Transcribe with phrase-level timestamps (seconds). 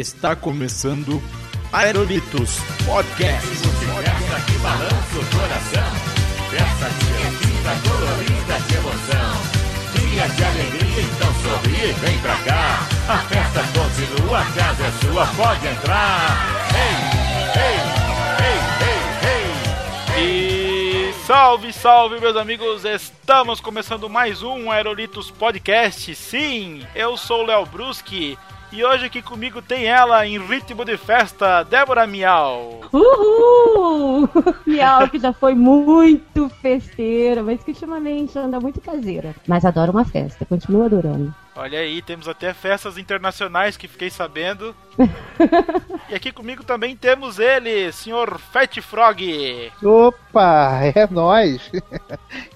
[0.00, 1.22] Está começando
[1.70, 3.48] Aerolitos Podcast.
[9.92, 12.88] Dia de alegria, então sorri vem pra cá.
[13.10, 16.38] A festa continua, a casa é sua, pode entrar.
[16.74, 16.96] Ei,
[17.60, 17.78] ei,
[18.48, 18.58] ei,
[20.16, 21.10] ei, ei.
[21.10, 22.86] E salve, salve, meus amigos!
[22.86, 26.14] Estamos começando mais um Aerolitos Podcast.
[26.14, 28.38] Sim, eu sou o Léo Bruschi
[28.72, 32.80] e hoje aqui comigo tem ela em ritmo de festa, Débora Miau.
[32.92, 34.28] Uhul!
[34.66, 39.34] Miau que já foi muito festeira, mas que ultimamente anda muito caseira.
[39.46, 41.34] Mas adora uma festa, continua adorando.
[41.56, 44.74] Olha aí, temos até festas internacionais que fiquei sabendo.
[46.08, 49.70] e aqui comigo também temos ele, senhor Fat Frog.
[49.82, 51.70] Opa, é nós.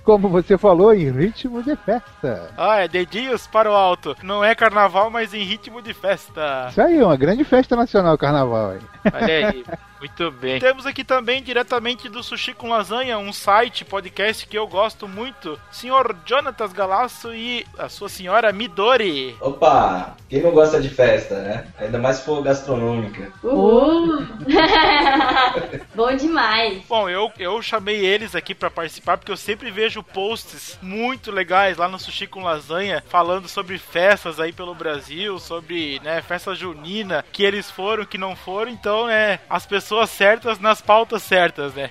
[0.05, 2.51] Como você falou, em ritmo de festa.
[2.59, 4.15] Ah, é dedinhos para o alto.
[4.23, 6.67] Não é carnaval, mas em ritmo de festa.
[6.71, 8.81] Isso aí, uma grande festa nacional carnaval aí.
[9.13, 9.65] Olha aí.
[10.05, 10.61] Muito bem.
[10.61, 15.59] Temos aqui também, diretamente do Sushi com Lasanha, um site, podcast que eu gosto muito,
[15.73, 19.35] senhor Jonatas Galasso e a sua senhora Midori.
[19.41, 21.69] Opa, quem não gosta de festa, né?
[21.79, 23.33] Ainda mais se for gastronômica.
[23.43, 24.27] Uhul!
[25.95, 26.85] Bom demais.
[26.87, 31.79] Bom, eu, eu chamei eles aqui para participar porque eu sempre vejo posts muito legais
[31.79, 37.25] lá no Sushi com Lasanha falando sobre festas aí pelo Brasil, sobre, né, festa junina,
[37.33, 41.91] que eles foram, que não foram, então, né, as pessoas certas nas pautas certas, né?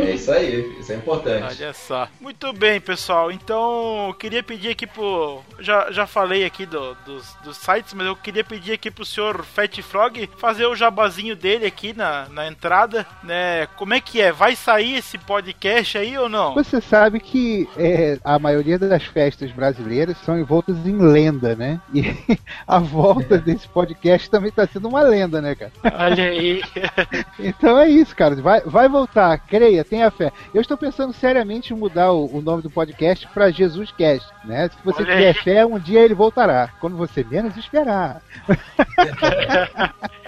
[0.00, 1.62] É isso aí, isso é importante.
[1.62, 2.08] Olha só.
[2.20, 3.30] Muito bem, pessoal.
[3.30, 5.42] Então, eu queria pedir aqui pro.
[5.60, 9.44] Já, já falei aqui do, dos, dos sites, mas eu queria pedir aqui pro senhor
[9.44, 13.66] Fat Frog fazer o jabazinho dele aqui na, na entrada, né?
[13.76, 14.32] Como é que é?
[14.32, 16.54] Vai sair esse podcast aí ou não?
[16.54, 21.80] Você sabe que é, a maioria das festas brasileiras são envoltas em lenda, né?
[21.92, 22.02] E
[22.66, 25.72] a volta desse podcast também tá sendo uma lenda, né, cara?
[25.84, 26.62] Olha aí.
[27.38, 28.34] Então é isso, cara.
[28.36, 30.32] Vai, vai voltar, creia, tenha fé.
[30.52, 34.68] Eu estou pensando seriamente em mudar o, o nome do podcast para Jesus Cast, né?
[34.68, 35.34] Se você Olha tiver aí.
[35.34, 36.70] fé, um dia ele voltará.
[36.80, 38.22] Quando você menos esperar.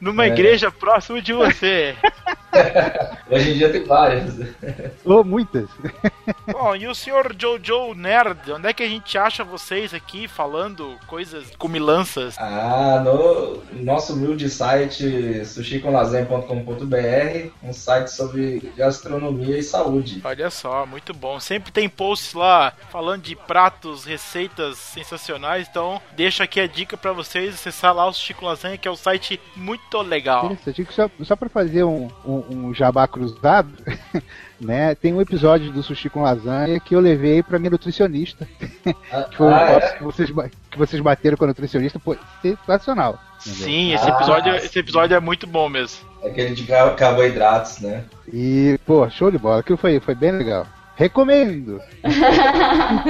[0.00, 0.28] Numa É.
[0.28, 1.96] igreja próxima de você.
[3.30, 4.34] Hoje em dia tem várias.
[5.04, 5.68] Ou muitas.
[6.52, 10.96] Bom, e o senhor Jojo Nerd, onde é que a gente acha vocês aqui falando
[11.06, 12.36] coisas comilanças?
[12.38, 20.20] Ah, no nosso humilde site sushiconlasanha.com.br, um site sobre gastronomia e saúde.
[20.24, 21.40] Olha só, muito bom.
[21.40, 25.66] Sempre tem posts lá falando de pratos, receitas sensacionais.
[25.70, 28.96] Então, deixa aqui a dica pra vocês acessar lá o Chico Lasanha, que é um
[28.96, 30.46] site muito legal.
[30.52, 30.86] Interessante.
[30.92, 33.70] Só, só para fazer um, um, um jabá cruzado,
[34.60, 34.94] né?
[34.94, 38.46] Tem um episódio do Sushi com Lasanha que eu levei pra minha nutricionista.
[39.12, 39.98] Ah, Que foi um ah, negócio é?
[39.98, 40.30] que, vocês,
[40.70, 41.98] que vocês bateram com a nutricionista.
[41.98, 43.18] Pô, sensacional.
[43.46, 43.64] entendeu?
[43.66, 44.66] Sim, esse Ah, episódio, sim.
[44.66, 45.98] esse episódio é muito bom mesmo.
[46.24, 48.04] Aquele de ca- carboidratos, né?
[48.32, 49.60] E, pô, show de bola.
[49.60, 50.66] Aquilo foi, foi bem legal.
[51.02, 51.82] Recomendo.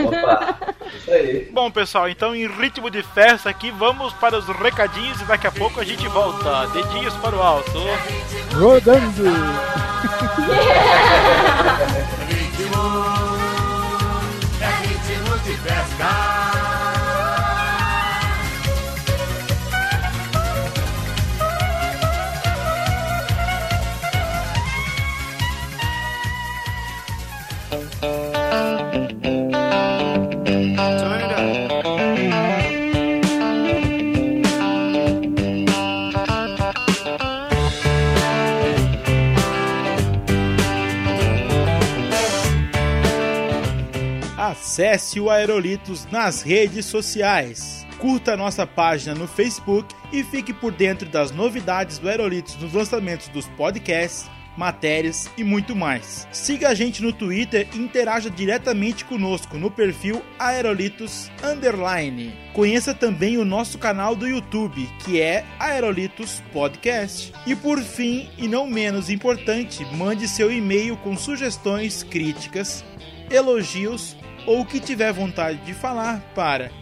[0.06, 0.58] Opa,
[0.97, 1.50] isso aí.
[1.53, 5.53] Bom, pessoal, então em ritmo de festa aqui, vamos para os recadinhos e daqui a
[5.53, 6.69] pouco a gente volta.
[6.69, 7.70] Dedinhos para o alto.
[8.54, 9.25] Rodando.
[12.30, 12.82] Ritmo,
[14.59, 16.31] é ritmo de festa.
[44.72, 47.87] Acesse o Aerolitos nas redes sociais.
[47.98, 53.28] Curta nossa página no Facebook e fique por dentro das novidades do Aerolitos nos lançamentos
[53.28, 56.27] dos podcasts, matérias e muito mais.
[56.33, 62.34] Siga a gente no Twitter e interaja diretamente conosco no perfil Aerolitos Underline.
[62.53, 67.33] Conheça também o nosso canal do YouTube, que é Aerolitos Podcast.
[67.47, 72.84] E por fim, e não menos importante, mande seu e-mail com sugestões, críticas,
[73.31, 74.16] elogios
[74.47, 76.81] ou o que tiver vontade de falar para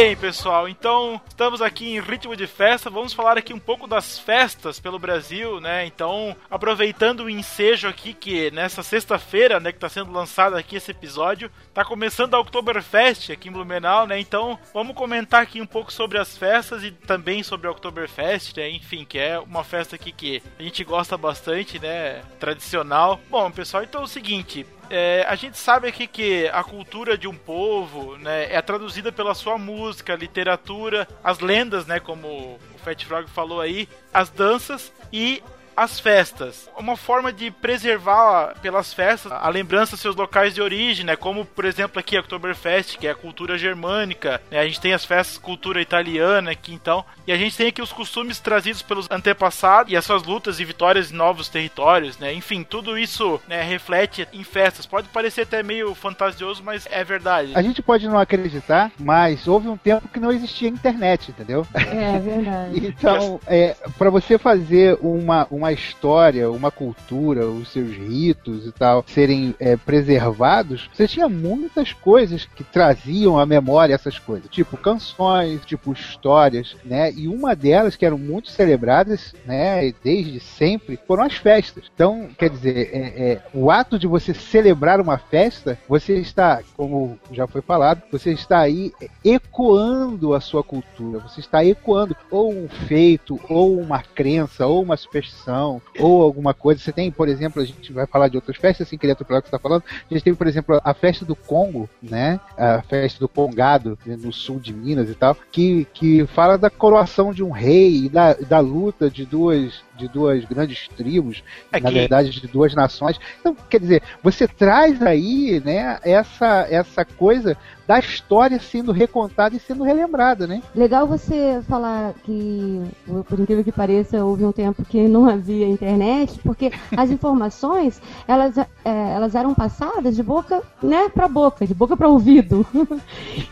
[0.00, 2.88] Bem, pessoal, então estamos aqui em ritmo de festa.
[2.88, 5.86] Vamos falar aqui um pouco das festas pelo Brasil, né?
[5.86, 10.92] Então, aproveitando o ensejo aqui que nessa sexta-feira, né, que está sendo lançado aqui esse
[10.92, 14.20] episódio, tá começando a Oktoberfest aqui em Blumenau, né?
[14.20, 18.70] Então, vamos comentar aqui um pouco sobre as festas e também sobre a Oktoberfest, né?
[18.70, 22.22] Enfim, que é uma festa aqui que a gente gosta bastante, né?
[22.38, 23.18] Tradicional.
[23.28, 27.28] Bom, pessoal, então é o seguinte, é, a gente sabe aqui que a cultura de
[27.28, 33.04] um povo né, é traduzida pela sua música, literatura, as lendas, né, como o Fat
[33.04, 35.42] Frog falou aí, as danças e
[35.78, 36.68] as festas.
[36.76, 41.14] Uma forma de preservar pelas festas a lembrança dos seus locais de origem, né?
[41.14, 44.58] Como, por exemplo, aqui a Oktoberfest, que é a cultura germânica, né?
[44.58, 47.04] A gente tem as festas cultura italiana aqui, então.
[47.26, 50.64] E a gente tem aqui os costumes trazidos pelos antepassados e as suas lutas e
[50.64, 52.32] vitórias em novos territórios, né?
[52.34, 54.84] Enfim, tudo isso né, reflete em festas.
[54.84, 57.52] Pode parecer até meio fantasioso, mas é verdade.
[57.54, 61.64] A gente pode não acreditar, mas houve um tempo que não existia internet, entendeu?
[61.72, 62.80] É verdade.
[62.88, 69.04] então, é, para você fazer uma, uma história, uma cultura, os seus ritos e tal
[69.06, 75.64] serem é, preservados, você tinha muitas coisas que traziam à memória essas coisas, tipo canções,
[75.64, 77.12] tipo histórias, né?
[77.12, 79.92] E uma delas que eram muito celebradas, né?
[80.02, 81.84] Desde sempre, foram as festas.
[81.94, 87.18] Então, quer dizer, é, é, o ato de você celebrar uma festa, você está, como
[87.32, 88.92] já foi falado, você está aí
[89.24, 94.96] ecoando a sua cultura, você está ecoando ou um feito, ou uma crença, ou uma
[94.96, 95.57] superstição,
[95.98, 96.80] ou alguma coisa.
[96.80, 99.42] Você tem, por exemplo, a gente vai falar de outras festas, sem querer atropelar o
[99.42, 99.82] que você está falando.
[99.88, 102.40] A gente tem, por exemplo, a festa do Congo, né?
[102.56, 106.70] A festa do Congado, né, no sul de Minas e tal, que, que fala da
[106.70, 111.42] coroação de um rei e da, da luta de duas de duas grandes tribos,
[111.72, 113.18] É na que- verdade de duas nações.
[113.40, 117.56] Então, quer dizer, você traz aí, né, essa essa coisa
[117.86, 120.62] da história sendo recontada e sendo relembrada, né?
[120.74, 122.82] Legal você falar que,
[123.26, 128.58] por incrível que pareça, houve um tempo que não havia internet, porque as informações elas,
[128.58, 132.66] é, elas eram passadas de boca né, para boca, de boca para ouvido.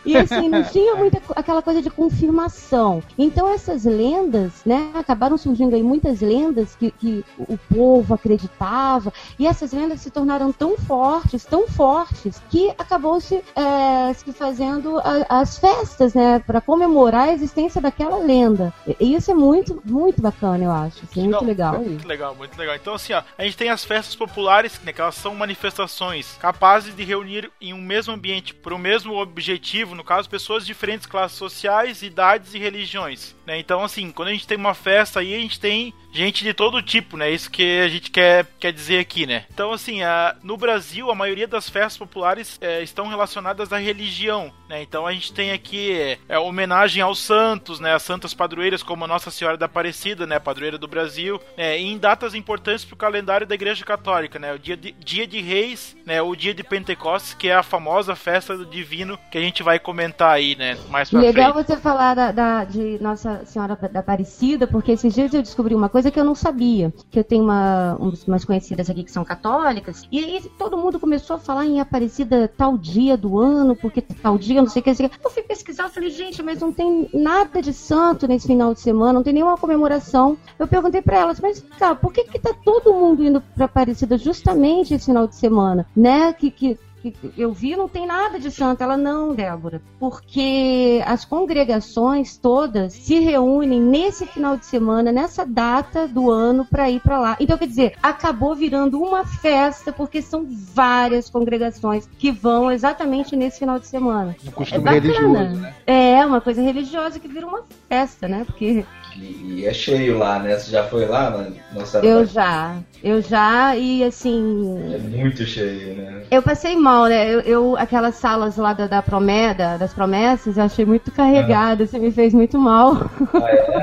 [0.05, 3.01] E assim, não tinha muita aquela coisa de confirmação.
[3.17, 6.36] Então essas lendas, né, acabaram surgindo aí muitas lendas
[6.79, 12.69] que, que o povo acreditava, e essas lendas se tornaram tão fortes, tão fortes, que
[12.77, 18.73] acabou se, é, se fazendo a- as festas, né, para comemorar a existência daquela lenda.
[18.99, 20.99] E isso é muito, muito bacana, eu acho.
[21.03, 21.79] Assim, muito legal.
[21.79, 22.75] Muito legal, muito legal.
[22.75, 26.95] Então, assim, ó, a gente tem as festas populares, né, que elas são manifestações capazes
[26.95, 31.05] de reunir em um mesmo ambiente por um mesmo objetivo, no caso, pessoas de diferentes
[31.07, 33.35] classes sociais, idades e religiões.
[33.47, 33.57] Né?
[33.59, 36.81] Então, assim, quando a gente tem uma festa aí, a gente tem gente de todo
[36.81, 37.31] tipo, né?
[37.31, 39.45] Isso que a gente quer, quer dizer aqui, né?
[39.49, 44.51] Então, assim, a, no Brasil, a maioria das festas populares é, estão relacionadas à religião,
[44.69, 44.81] né?
[44.81, 47.93] Então, a gente tem aqui é, homenagem aos santos, né?
[47.93, 50.39] As santas padroeiras, como a Nossa Senhora da Aparecida, né?
[50.39, 51.79] Padroeira do Brasil, né?
[51.79, 54.53] E em datas importantes para o calendário da Igreja Católica, né?
[54.53, 56.21] O dia de, dia de Reis, né?
[56.21, 59.79] O dia de Pentecostes, que é a famosa festa do Divino, que a gente vai
[59.79, 60.77] comentar aí, né?
[60.89, 61.67] Mais pra Legal frente.
[61.67, 65.89] você falar da, da- de Nossa Senhora da Aparecida, porque esses dias eu descobri uma
[65.89, 66.93] coisa que eu não sabia.
[67.11, 67.95] Que eu tenho uma,
[68.27, 72.47] umas conhecidas aqui que são católicas, e aí todo mundo começou a falar em Aparecida
[72.57, 74.89] tal dia do ano, porque tal dia, não sei o que.
[74.89, 75.25] não sei o que.
[75.25, 79.13] Eu fui pesquisar, falei, gente, mas não tem nada de santo nesse final de semana,
[79.13, 80.37] não tem nenhuma comemoração.
[80.57, 84.17] Eu perguntei pra elas, mas cara, por que que tá todo mundo indo pra Aparecida
[84.17, 85.85] justamente esse final de semana?
[85.95, 86.33] Né?
[86.33, 86.79] Que, que,
[87.11, 88.83] que eu vi não tem nada de santo.
[88.83, 96.07] Ela, não, Débora, porque as congregações todas se reúnem nesse final de semana, nessa data
[96.07, 97.37] do ano, para ir para lá.
[97.39, 103.59] Então, quer dizer, acabou virando uma festa, porque são várias congregações que vão exatamente nesse
[103.59, 104.35] final de semana.
[104.45, 105.01] Um costume bacana.
[105.01, 105.75] religioso, né?
[105.85, 108.43] É, uma coisa religiosa que vira uma festa, né?
[108.45, 108.85] Porque
[109.17, 110.57] E, e é cheio lá, né?
[110.57, 115.95] Você já foi lá na nossa eu já, eu já, e assim, É muito cheio,
[115.95, 116.27] né?
[116.29, 117.33] Eu passei mal, né?
[117.33, 121.97] Eu, eu- aquelas salas lá da, da promessa, das promessas, eu achei muito carregada, você
[121.99, 122.93] me fez muito mal.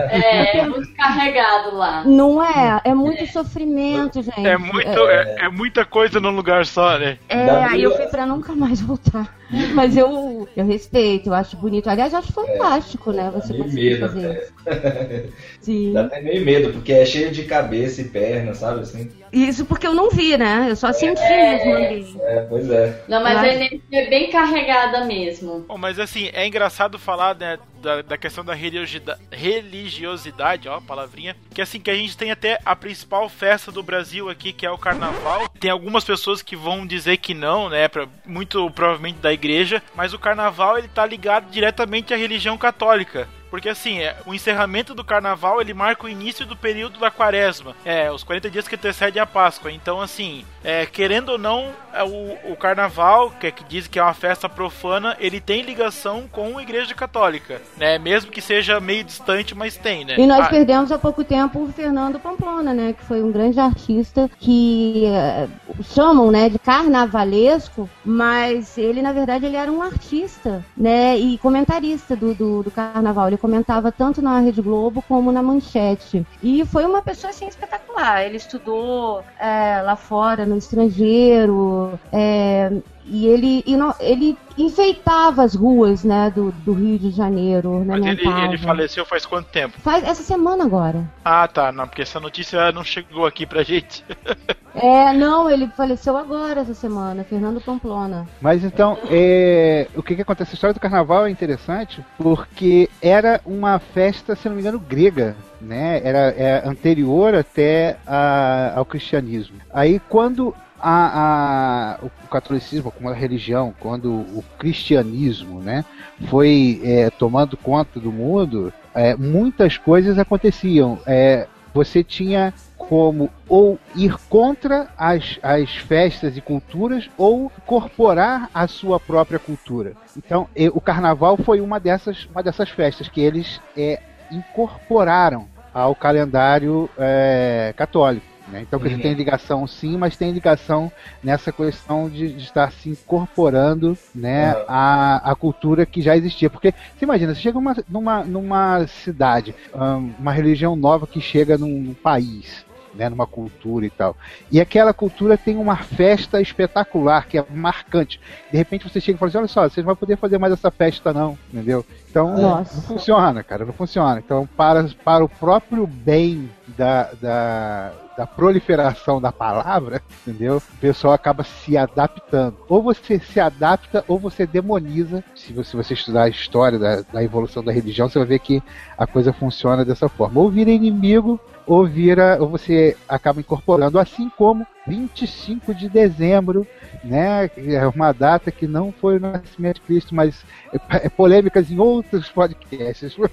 [0.06, 2.04] É, é muito carregado lá.
[2.04, 2.80] Não é?
[2.84, 4.46] É muito sofrimento, gente.
[4.46, 7.18] É, muito, é, é muita coisa num lugar só, né?
[7.28, 9.34] É, aí eu fui pra nunca mais voltar.
[9.72, 11.88] Mas eu, eu respeito, eu acho bonito.
[11.88, 13.30] Aliás, eu acho fantástico, né?
[13.30, 14.40] Você Meio conseguir medo fazer.
[14.64, 15.32] até.
[15.60, 15.92] Sim.
[15.92, 19.14] Dá até meio medo, porque é cheio de cabeça e perna, sabe assim?
[19.34, 20.66] Isso porque eu não vi, né?
[20.70, 22.16] Eu só senti mesmo ali.
[22.22, 23.02] É, pois é.
[23.08, 23.48] Não, mas Claro.
[23.48, 25.64] a energia é bem carregada mesmo.
[25.66, 31.36] Bom, mas assim, é engraçado falar né, da, da questão da religiosidade, religiosidade, ó, palavrinha,
[31.52, 34.70] que assim, que a gente tem até a principal festa do Brasil aqui, que é
[34.70, 35.48] o carnaval.
[35.60, 40.14] Tem algumas pessoas que vão dizer que não, né, pra, muito provavelmente da igreja, mas
[40.14, 43.28] o carnaval ele tá ligado diretamente à religião católica.
[43.54, 47.72] Porque assim, é, o encerramento do carnaval ele marca o início do período da quaresma.
[47.84, 49.70] É, os 40 dias que antecedem a Páscoa.
[49.70, 53.96] Então, assim, é, querendo ou não, é, o, o carnaval, que, é, que diz que
[53.96, 57.62] é uma festa profana, ele tem ligação com a igreja católica.
[57.76, 57.96] Né?
[57.96, 60.16] Mesmo que seja meio distante, mas tem, né?
[60.18, 62.92] E nós Ah, perdemos há pouco tempo o Fernando Pamplona, né?
[62.92, 65.46] Que foi um grande artista que eh,
[65.94, 71.16] chamam, né, de carnavalesco, mas ele, na verdade, ele era um artista, né?
[71.16, 73.28] E comentarista do, do, do carnaval.
[73.28, 76.26] Ele comentava tanto na Rede Globo como na Manchete.
[76.42, 78.24] E foi uma pessoa, assim, espetacular.
[78.24, 82.72] Ele estudou eh, lá fora, no estrangeiro, eh,
[83.06, 88.26] e ele, e ele enfeitava as ruas, né, do, do Rio de Janeiro, mas ele,
[88.26, 89.78] ele faleceu faz quanto tempo?
[89.80, 91.04] Faz essa semana agora.
[91.24, 91.70] Ah, tá.
[91.72, 94.04] Não, porque essa notícia não chegou aqui pra gente.
[94.76, 98.26] É, não, ele faleceu agora essa semana, Fernando Pamplona.
[98.40, 100.50] Mas então, é, o que, que acontece?
[100.50, 105.36] A história do carnaval é interessante porque era uma festa, se não me engano, grega,
[105.60, 106.00] né?
[106.02, 109.56] Era é, anterior até a- ao cristianismo.
[109.72, 115.84] Aí quando a, a- o catolicismo, como a religião, quando o cristianismo, né,
[116.28, 121.00] foi é, tomando conta do mundo, é, muitas coisas aconteciam.
[121.06, 128.66] É, você tinha como ou ir contra as, as festas e culturas ou incorporar a
[128.68, 129.96] sua própria cultura.
[130.16, 134.00] Então, o carnaval foi uma dessas, uma dessas festas que eles é,
[134.30, 138.33] incorporaram ao calendário é, católico.
[138.46, 138.62] Né?
[138.62, 139.02] Então, quer dizer, Uhum.
[139.02, 144.64] tem ligação sim, mas tem ligação nessa questão de, de estar se incorporando né, Uhum.
[144.66, 146.50] à, à cultura que já existia.
[146.50, 151.82] Porque, você imagina, você chega numa, numa, numa cidade, uma religião nova que chega num,
[151.82, 154.16] num país, né, numa cultura e tal.
[154.50, 158.20] E aquela cultura tem uma festa espetacular, que é marcante.
[158.50, 160.52] De repente você chega e fala assim, olha só, vocês não vão poder fazer mais
[160.52, 161.84] essa festa não, entendeu?
[162.10, 162.76] Então Nossa.
[162.76, 164.22] não funciona, cara, não funciona.
[164.24, 170.56] Então para, para o próprio bem da, da, da proliferação da palavra, entendeu?
[170.56, 172.56] O pessoal acaba se adaptando.
[172.68, 175.22] Ou você se adapta ou você demoniza.
[175.34, 178.38] Se você, se você estudar a história da, da evolução da religião, você vai ver
[178.38, 178.62] que
[178.96, 180.40] a coisa funciona dessa forma.
[180.40, 186.66] Ou vira inimigo ou vira ou você acaba incorporando, assim como 25 de dezembro,
[187.02, 187.50] né?
[187.56, 191.78] É uma data que não foi o nascimento de Cristo, mas é, é polêmicas em
[191.78, 193.16] outros podcasts.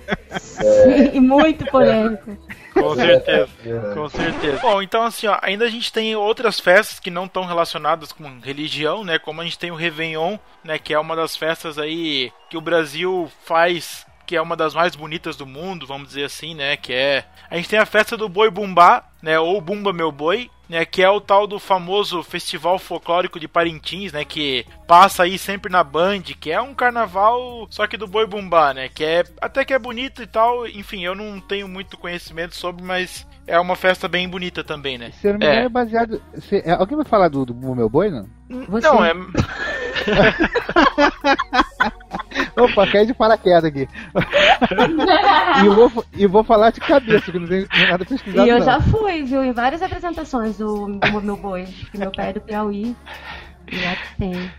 [1.13, 2.37] E muito polêmico.
[2.73, 3.49] Com certeza.
[3.65, 3.93] É.
[3.93, 4.59] Com certeza.
[4.61, 8.39] Bom, então assim, ó, ainda a gente tem outras festas que não estão relacionadas com
[8.39, 9.19] religião, né?
[9.19, 10.79] Como a gente tem o Réveillon, né?
[10.79, 14.95] Que é uma das festas aí que o Brasil faz, que é uma das mais
[14.95, 16.77] bonitas do mundo, vamos dizer assim, né?
[16.77, 17.25] Que é.
[17.49, 19.37] A gente tem a festa do Boi Bumbá, né?
[19.37, 20.49] Ou Bumba Meu Boi.
[20.69, 25.37] Né, que é o tal do famoso Festival Folclórico de Parintins, né, que passa aí
[25.37, 29.25] sempre na Band, que é um carnaval só que do Boi Bumbá, né, que é
[29.41, 33.59] até que é bonito e tal, enfim, eu não tenho muito conhecimento sobre, mas é
[33.59, 35.11] uma festa bem bonita também, né?
[35.19, 35.49] Se eu não me É.
[35.49, 36.21] engano, é baseado.
[36.39, 38.25] se- é, alguém vai falar do, do Bumbo Meu Boi, não?
[38.69, 38.87] Você.
[38.87, 39.11] Não, é.
[42.57, 43.87] Opa, cai de paraquedas aqui.
[45.63, 48.47] e, vou, e vou falar de cabeça, que não tem nada pesquisado.
[48.47, 48.65] E eu não.
[48.65, 52.41] já fui, viu, em várias apresentações do, do meu boi, que meu pai é do
[52.41, 52.95] Piauí.
[53.71, 54.51] Lá tem.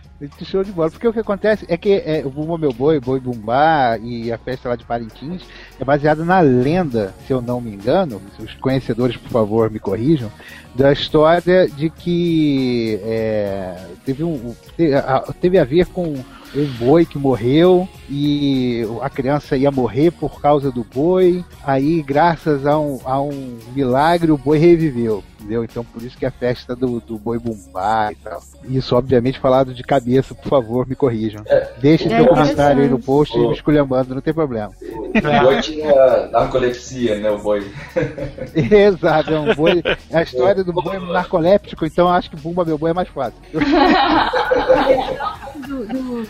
[0.45, 0.89] Show de bola.
[0.89, 4.37] Porque o que acontece é que é, o Bumba Meu Boi, Boi Bumbá e a
[4.37, 5.41] festa lá de Parintins
[5.77, 9.79] é baseado na lenda, se eu não me engano, se os conhecedores, por favor, me
[9.79, 10.31] corrijam,
[10.73, 13.75] da história de que é,
[14.05, 16.15] teve, um, te- a- teve a ver com
[16.55, 21.43] um boi que morreu e a criança ia morrer por causa do boi.
[21.63, 25.23] Aí, graças a um, a um milagre, o boi reviveu.
[25.39, 25.63] Entendeu?
[25.63, 28.41] Então, por isso que é a festa do, do boi bumbá e tal.
[28.63, 31.43] Isso, obviamente, falado de cabeça, por favor, me corrijam.
[31.81, 33.49] Deixe É seu comentário aí no post e Ô.
[33.49, 34.71] me esculhambando, não tem problema.
[34.81, 37.29] O boi tinha narcolepsia, né?
[37.29, 37.69] O boi.
[38.55, 39.83] Exato, é um boi.
[40.09, 43.37] É a história do boi narcoléptico, então acho que Bumba Meu Boi é mais fácil.
[45.67, 46.27] Do, do,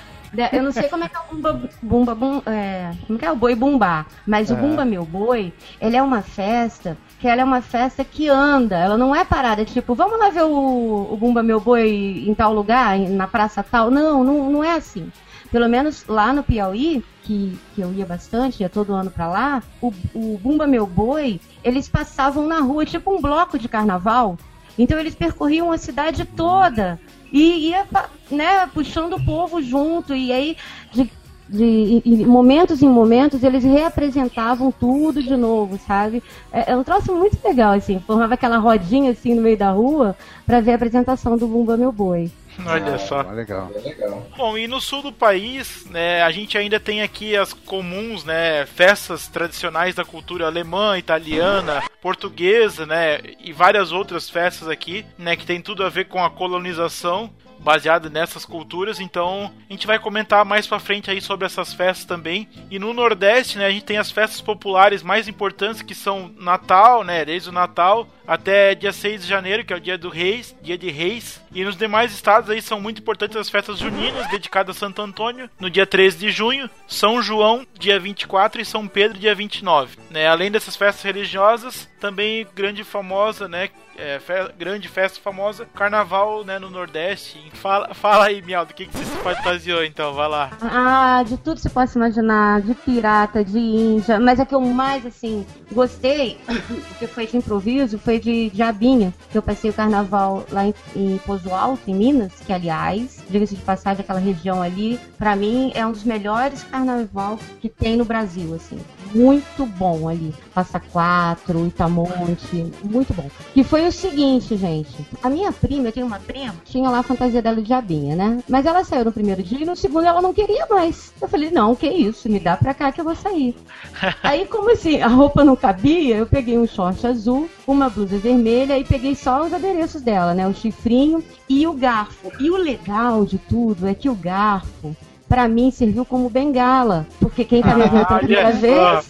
[0.51, 3.31] Eu não sei como é que é o Bumba, bumba bum, é, como que é
[3.31, 4.55] o Boi Bumbá, mas o É.
[4.55, 8.97] Bumba Meu Boi, ele é uma festa que ela é uma festa que anda, ela
[8.97, 12.97] não é parada, tipo, vamos lá ver o, o Bumba Meu Boi em tal lugar,
[12.99, 13.89] na praça tal.
[13.89, 15.11] Não, não, não é assim.
[15.51, 19.63] Pelo menos lá no Piauí, que, que eu ia bastante, ia todo ano pra lá,
[19.79, 24.37] o, o Bumba Meu Boi, eles passavam na rua, tipo um bloco de carnaval.
[24.77, 26.99] Então eles percorriam a cidade toda
[27.33, 27.85] e ia
[28.29, 30.13] né, puxando o povo junto.
[30.13, 30.55] E aí,
[30.93, 31.09] de,
[31.49, 36.21] de em momentos em momentos, eles reapresentavam tudo de novo, sabe?
[36.51, 37.99] É, é um troço muito legal, assim.
[38.05, 41.91] Formava aquela rodinha assim no meio da rua pra ver a apresentação do Bumba Meu
[41.91, 42.31] Boi.
[42.65, 43.21] Olha só.
[43.21, 43.67] Ah, legal.
[43.67, 44.27] Bem legal.
[44.37, 48.65] Bom, e no sul do país, né, a gente ainda tem aqui as comuns, né,
[48.65, 55.45] festas tradicionais da cultura alemã, italiana, portuguesa, né, e várias outras festas aqui, né, que
[55.45, 57.31] tem tudo a ver com a colonização
[57.63, 58.99] baseada nessas culturas.
[58.99, 62.47] Então, a gente vai comentar mais pra frente aí sobre essas festas também.
[62.69, 67.03] E no Nordeste, né, a gente tem as festas populares mais importantes que são Natal,
[67.03, 70.55] né, desde o Natal até dia 6 de janeiro, que é o dia do Reis,
[70.61, 71.41] dia de Reis.
[71.53, 75.49] E nos demais estados aí são muito importantes as festas juninas dedicadas a Santo Antônio,
[75.59, 79.97] no dia 13 de junho, São João, dia 24 e São Pedro, dia 29.
[80.09, 80.27] Né?
[80.27, 86.59] Além dessas festas religiosas, também grande famosa, né, é, fe- grande festa famosa, Carnaval, né,
[86.59, 87.39] no Nordeste.
[87.53, 90.51] Fala, fala aí, Miau, do que, que você se fantasiou, então, vai lá.
[90.61, 95.05] Ah, de tudo você possa imaginar, de pirata, de índia, mas a que eu mais,
[95.05, 96.37] assim, gostei,
[96.99, 101.17] que foi de improviso, foi de Diabinha, que eu passei o carnaval lá em, em
[101.19, 105.85] Pozo Alto, em Minas, que, aliás, diga-se de passagem, aquela região ali, pra mim, é
[105.85, 108.77] um dos melhores carnaval que tem no Brasil, assim,
[109.15, 113.29] muito bom ali, Passa Quatro, Itamonte, muito bom.
[113.53, 117.03] Que foi o seguinte, gente, a minha prima, eu tenho uma prima, tinha lá a
[117.03, 120.21] fantasia dela de Diabinha, né, mas ela saiu no primeiro dia e no segundo ela
[120.21, 121.13] não queria mais.
[121.21, 123.55] Eu falei, não, que isso, me dá pra cá que eu vou sair.
[124.21, 128.77] Aí, como assim, a roupa não cabia, eu peguei um short azul, uma blusa vermelha
[128.77, 130.47] e peguei só os adereços dela, né?
[130.47, 132.31] O chifrinho e o garfo.
[132.39, 134.95] E o legal de tudo é que o garfo,
[135.27, 137.07] pra mim, serviu como bengala.
[137.19, 138.57] Porque quem tá me vendo pela primeira só.
[138.59, 139.09] vez,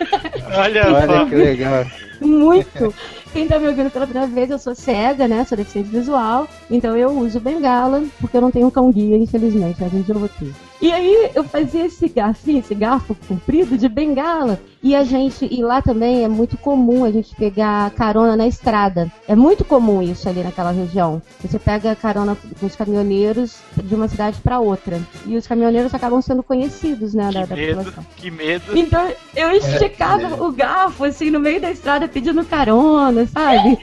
[0.56, 1.26] Olha, Olha só.
[1.26, 1.86] que legal.
[2.20, 2.94] muito.
[3.32, 5.44] Quem tá me ouvindo pela primeira vez, eu sou cega, né?
[5.44, 6.46] Sou deficiente visual.
[6.70, 9.82] Então eu uso bengala, porque eu não tenho um cão guia, infelizmente.
[9.82, 10.52] A gente eu vou ter.
[10.84, 14.60] E aí eu fazia esse garfinho, esse garfo comprido de bengala.
[14.82, 19.10] E a gente, e lá também é muito comum a gente pegar carona na estrada.
[19.26, 21.22] É muito comum isso ali naquela região.
[21.40, 25.00] Você pega carona com os caminhoneiros de uma cidade para outra.
[25.24, 28.06] E os caminhoneiros acabam sendo conhecidos, né, da, Que da medo, população.
[28.14, 28.76] que medo.
[28.78, 33.78] Então eu esticava o garfo assim no meio da estrada pedindo carona, sabe?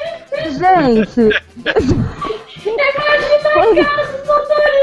[0.56, 1.36] Gente.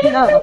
[0.03, 0.41] Não,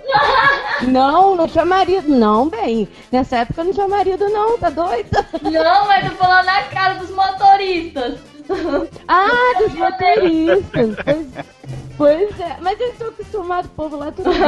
[0.88, 2.88] não, não tinha marido, não, bem.
[3.12, 5.26] Nessa época eu não tinha marido, não, tá doida?
[5.42, 8.18] Não, mas tô falando na cara dos motoristas.
[9.08, 10.96] Ah, dos motoristas.
[11.04, 11.26] Pois,
[11.96, 14.40] pois é, mas eu estou acostumado, o povo lá tudo bem.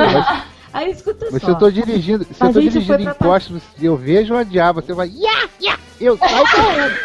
[0.73, 1.49] Aí escuta Mas só.
[1.49, 4.43] se eu tô dirigindo, se A eu tô dirigindo em pra- postos, eu vejo uma
[4.45, 5.09] diaba, você vai.
[5.15, 6.97] Ya, ya, eu saio correndo.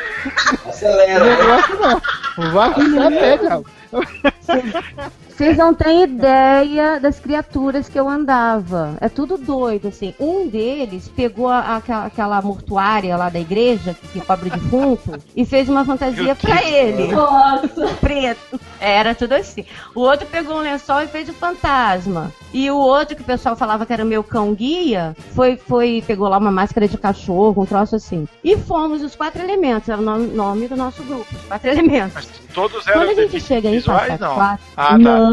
[0.68, 1.26] Acelera.
[1.26, 3.12] Não gosto não.
[3.12, 3.66] Vai diabo.
[5.38, 8.98] Vocês não têm ideia das criaturas que eu andava.
[9.00, 10.16] É tudo doido, assim.
[10.20, 15.46] Um deles pegou a- aquela, aquela mortuária lá da igreja, que, que cobre defunto, e
[15.46, 17.12] fez uma fantasia pra ele.
[17.14, 17.86] Nossa.
[18.02, 18.60] Preto.
[18.80, 19.64] Era tudo assim.
[19.94, 22.32] O outro pegou um lençol e fez o fantasma.
[22.52, 26.04] E o outro, que o pessoal falava que era o meu cão guia, foi, foi,
[26.08, 28.28] pegou lá uma máscara de cachorro, um troço assim.
[28.44, 32.28] E fomos os quatro elementos, era o nome, nome do nosso grupo, os quatro elementos.
[32.54, 34.34] Todos eram Quando a gente chega em visuais, não.
[34.34, 34.66] Quatro.
[34.76, 34.98] Ah, tá.
[34.98, 35.27] Não,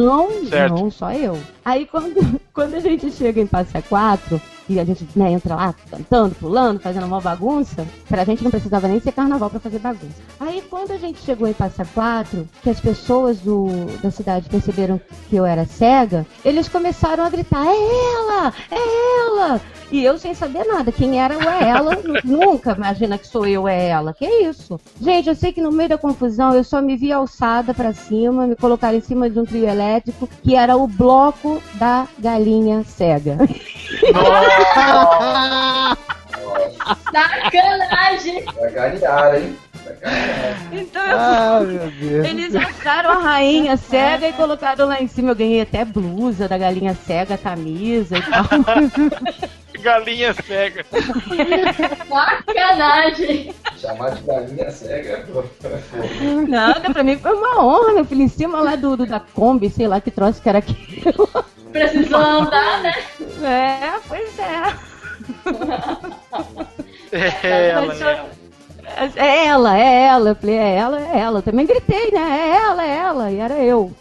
[0.49, 0.75] Certo.
[0.75, 1.39] não, só eu.
[1.65, 5.75] Aí quando, quando a gente chega em Passa Quatro, e a gente né, entra lá
[5.91, 10.23] cantando, pulando, fazendo uma bagunça, pra gente não precisava nem ser carnaval pra fazer bagunça.
[10.41, 13.67] Aí quando a gente chegou em Passa Quatro, que as pessoas do,
[14.03, 18.53] da cidade perceberam que eu era cega, eles começaram a gritar: é ela!
[18.71, 19.61] É ela!
[19.95, 23.69] E eu sem saber nada, quem era o é ela, nunca imagina que sou eu,
[23.69, 24.13] é ela.
[24.13, 24.81] Que isso?
[25.01, 28.45] Gente, eu sei que no meio da confusão eu só me vi alçada pra cima,
[28.45, 33.39] me colocaram em cima de um trio elétrico, que era o bloco da galinha cega.
[37.13, 38.45] Sacanagem.
[38.47, 39.57] Vai ganhar, hein?
[40.73, 42.27] Então eu Ah, meu Deus.
[42.27, 45.31] Eles acharam a rainha cega e colocaram lá em cima.
[45.31, 48.45] Eu ganhei até blusa da galinha cega, camisa e tal.
[49.85, 50.85] Galinha cega.
[52.09, 53.55] Sacanagem.
[53.77, 55.45] Chamar de galinha cega, pô.
[56.49, 59.69] Nada, pra mim foi uma honra, meu filho, em cima lá do, do- da Kombi,
[59.69, 61.29] sei lá que troço que era aquilo.
[61.71, 62.95] Precisou andar, né?
[63.43, 64.75] É, pois é.
[67.13, 68.25] É ela, né?
[69.17, 70.31] É ela, é ela.
[70.31, 71.39] Eu falei, é ela, é ela.
[71.39, 72.21] Eu também gritei, né?
[72.21, 73.31] É ela, é ela.
[73.33, 73.91] E era eu.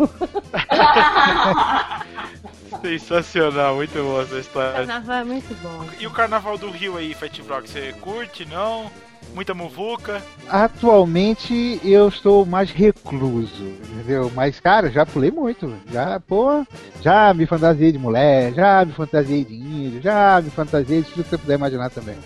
[2.84, 4.74] Sensacional, muito boa essa história.
[4.74, 5.86] Carnaval é muito bom.
[5.98, 8.92] E o carnaval do Rio aí, Fat Brock, você curte, não?
[9.34, 10.22] Muita muvuca?
[10.50, 14.30] Atualmente eu estou mais recluso, entendeu?
[14.36, 15.74] Mas, cara, já pulei muito.
[15.90, 16.66] Já, pô,
[17.02, 21.24] já me fantasiei de mulher, já me fantasiei de índio, já me fantasiei de tudo
[21.24, 22.18] que você puder imaginar também.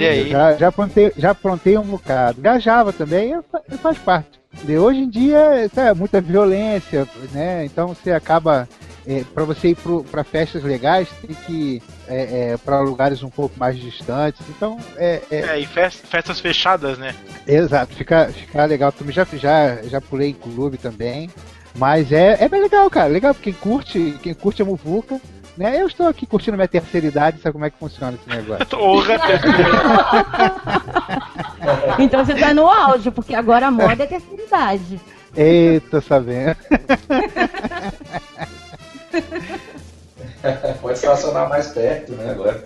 [0.00, 0.30] E aí?
[0.30, 2.40] Já, já, aprontei, já aprontei um bocado.
[2.40, 4.40] Viajava também, eu fa- faz parte.
[4.82, 7.66] Hoje em dia é muita violência, né?
[7.66, 8.66] Então você acaba.
[9.06, 9.76] É, para você ir
[10.10, 14.40] para festas legais, tem que é, é, para lugares um pouco mais distantes.
[14.48, 17.14] Então, é, é, É, e fes- festas fechadas, né?
[17.46, 18.90] Exato, fica, fica legal.
[18.90, 21.30] Também já, já, já pulei em clube também.
[21.76, 23.06] Mas é, é bem legal, cara.
[23.06, 25.20] Legal quem curte, quem curte a Muvuca.
[25.56, 25.80] Né?
[25.80, 28.66] Eu estou aqui curtindo minha terceira idade, sabe como é que funciona esse negócio.
[31.98, 35.00] Então você tá no auge, porque agora a moda é terceira idade.
[35.36, 36.56] Eita, sabendo.
[41.06, 42.64] Estacionar mais perto, né, agora.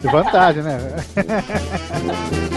[0.00, 0.78] Vantagem, né?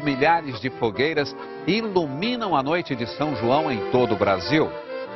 [0.00, 1.34] milhares de fogueiras
[1.66, 4.70] iluminam a noite de São João em todo o Brasil.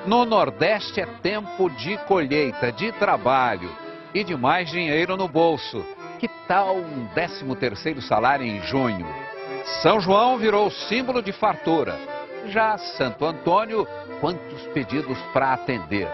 [0.06, 3.70] No Nordeste é tempo de colheita, de trabalho
[4.14, 5.84] e de mais dinheiro no bolso.
[6.18, 9.06] Que tal um 13 terceiro salário em junho?
[9.82, 11.98] São João virou símbolo de fartura.
[12.46, 13.86] Já Santo Antônio,
[14.20, 16.08] quantos pedidos para atender?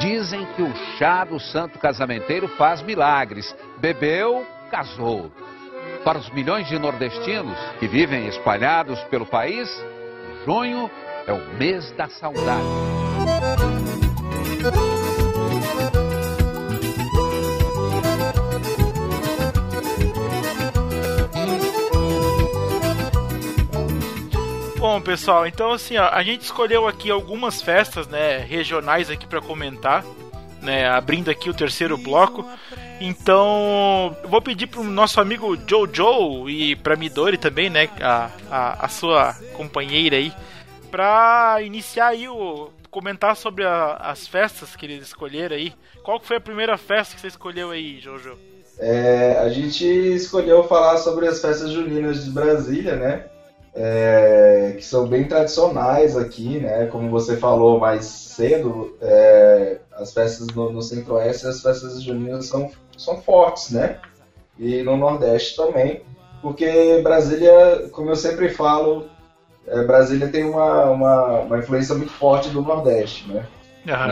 [0.00, 3.54] Dizem que o chá do santo casamenteiro faz milagres.
[3.78, 5.30] Bebeu, casou.
[6.04, 9.68] Para os milhões de nordestinos que vivem espalhados pelo país,
[10.46, 10.90] junho
[11.26, 12.64] é o mês da saudade.
[24.78, 29.40] Bom, pessoal, então assim, ó, a gente escolheu aqui algumas festas, né, regionais aqui pra
[29.40, 30.04] comentar,
[30.62, 32.48] né, abrindo aqui o terceiro bloco.
[33.00, 38.88] Então, vou pedir pro nosso amigo Jojo e pra Midori também, né, a, a, a
[38.88, 40.32] sua companheira aí,
[40.90, 45.72] pra iniciar aí o comentar sobre a- as festas que eles escolheram aí.
[46.02, 48.36] Qual foi a primeira festa que você escolheu aí, Jojo?
[48.80, 53.24] É, a gente escolheu falar sobre as festas juninas de Brasília, né?
[53.80, 56.86] É, que são bem tradicionais aqui, né?
[56.86, 62.72] Como você falou mais cedo, é, as festas no, no Centro-Oeste, as festas juninas são,
[62.96, 64.00] são fortes, né?
[64.58, 66.02] E no Nordeste também,
[66.42, 69.08] porque Brasília, como eu sempre falo,
[69.66, 73.46] é, Brasília tem uma, uma, uma influência muito forte do Nordeste, né?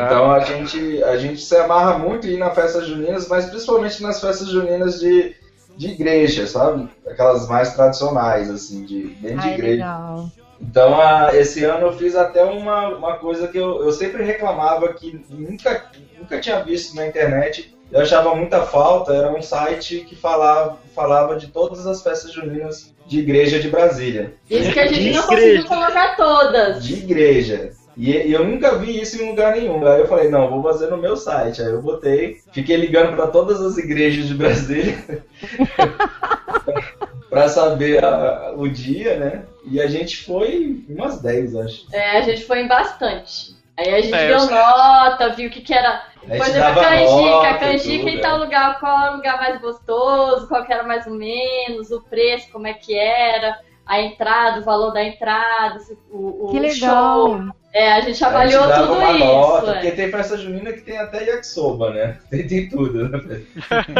[0.06, 4.20] Então a gente, a gente se amarra muito ir nas festas juninas, mas principalmente nas
[4.20, 5.35] festas juninas de,
[5.76, 6.88] de igreja, sabe?
[7.06, 9.72] Aquelas mais tradicionais, assim, de, bem de Ai, igreja.
[9.76, 10.30] legal.
[10.60, 14.92] Então a- esse ano eu fiz até uma, uma coisa que eu, eu sempre reclamava
[14.94, 15.84] que nunca,
[16.18, 17.74] nunca tinha visto na internet.
[17.92, 22.92] Eu achava muita falta, era um site que falava, falava de todas as festas juninas
[23.06, 24.34] de igreja de Brasília.
[24.50, 25.26] Isso que a gente não Igreja.
[25.28, 26.82] conseguiu colocar todas.
[26.82, 27.70] De igreja.
[27.96, 29.86] E, e eu nunca vi isso em lugar nenhum.
[29.86, 31.62] Aí eu falei, não, vou fazer no meu site.
[31.62, 34.96] Aí eu botei, fiquei ligando para todas as igrejas de Brasília
[37.30, 39.44] para saber a- o dia, né?
[39.64, 41.86] E a gente foi em umas 10, acho.
[41.92, 43.56] É, a gente foi em bastante.
[43.76, 46.02] Aí a gente É, deu eu- nota, viu o que, que era.
[46.20, 48.20] Por exemplo, a dava canjica, a canjica em é.
[48.20, 52.00] tal lugar, qual era o lugar mais gostoso, qual que era mais ou menos, o
[52.00, 55.78] preço, como é que era, a entrada, o valor da entrada,
[56.10, 57.34] o, o Que show.
[57.36, 57.56] legal.
[57.72, 59.24] É, a gente A avaliou gente dava tudo uma isso.
[59.26, 59.72] nota, é.
[59.74, 62.18] porque tem festa junina que tem até yakisoba, né?
[62.30, 63.20] Tem, tem tudo, né?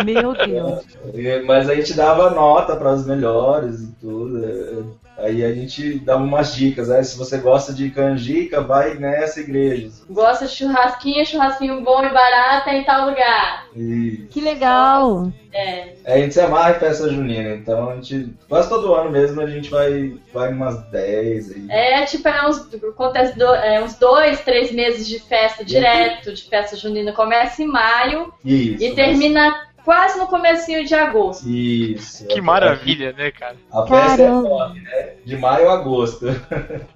[0.05, 0.85] Meu Deus.
[1.15, 4.99] E- Mas a gente dava nota para os melhores e tudo.
[5.19, 5.27] É.
[5.27, 7.03] Aí a gente dava umas dicas, né?
[7.03, 9.91] Se você gosta de canjica, vai nessa igreja.
[10.11, 13.67] Gosta de churrasquinho, churrasquinho bom e barato é em tal lugar.
[13.75, 15.31] E Que legal.
[15.53, 15.95] É.
[16.05, 19.47] a gente se amarra em festa junina, então a gente quase todo ano mesmo a
[19.47, 21.67] gente vai, vai umas 10 aí.
[21.71, 26.43] É, tipo, é uns, acontece do- é, uns dois, três meses de festa direto, de
[26.43, 27.13] festa junina.
[27.13, 28.85] Começa em maio Isso.
[28.85, 31.49] e termina quase no comecinho de agosto.
[31.49, 32.27] Isso.
[32.27, 33.55] Que maravilha, né, cara?
[33.73, 34.47] A festa Caramba.
[34.49, 35.09] é top, né?
[35.25, 36.27] De maio a agosto.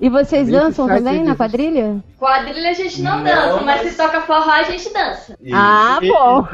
[0.00, 2.02] E vocês dançam também na quadrilha?
[2.18, 5.36] Quadrilha a gente não, Não, dança, mas mas- se toca forró a gente dança.
[5.40, 5.54] Isso.
[5.56, 6.48] Ah, bom.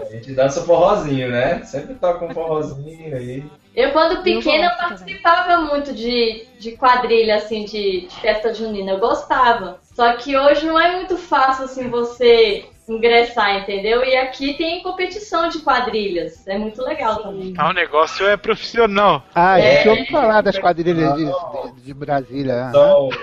[0.00, 1.62] A gente dança forrozinho, né?
[1.62, 3.44] Sempre toca um forrozinho aí.
[3.76, 8.92] Eu, quando pequena, eu participava muito de, de quadrilha, assim, de, de festa junina.
[8.92, 9.78] Eu gostava.
[9.94, 14.04] Só que hoje não é muito fácil, assim, você ingressar, entendeu?
[14.04, 16.46] E aqui tem competição de quadrilhas.
[16.46, 17.54] É muito legal também.
[17.56, 19.22] Ah, o negócio é profissional.
[19.34, 19.82] Ah, É.
[19.84, 22.66] deixa eu falar das quadrilhas de, de, de Brasília.
[22.68, 23.08] Então,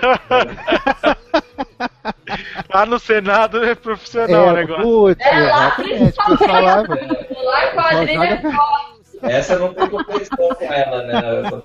[2.72, 4.82] Lá no Senado é profissional o É, negócio.
[4.82, 5.76] putz, É lá.
[5.78, 8.91] O pessoal lá, Lá em quadrilha é forte.
[9.22, 11.62] Essa não tem competição com ela, né?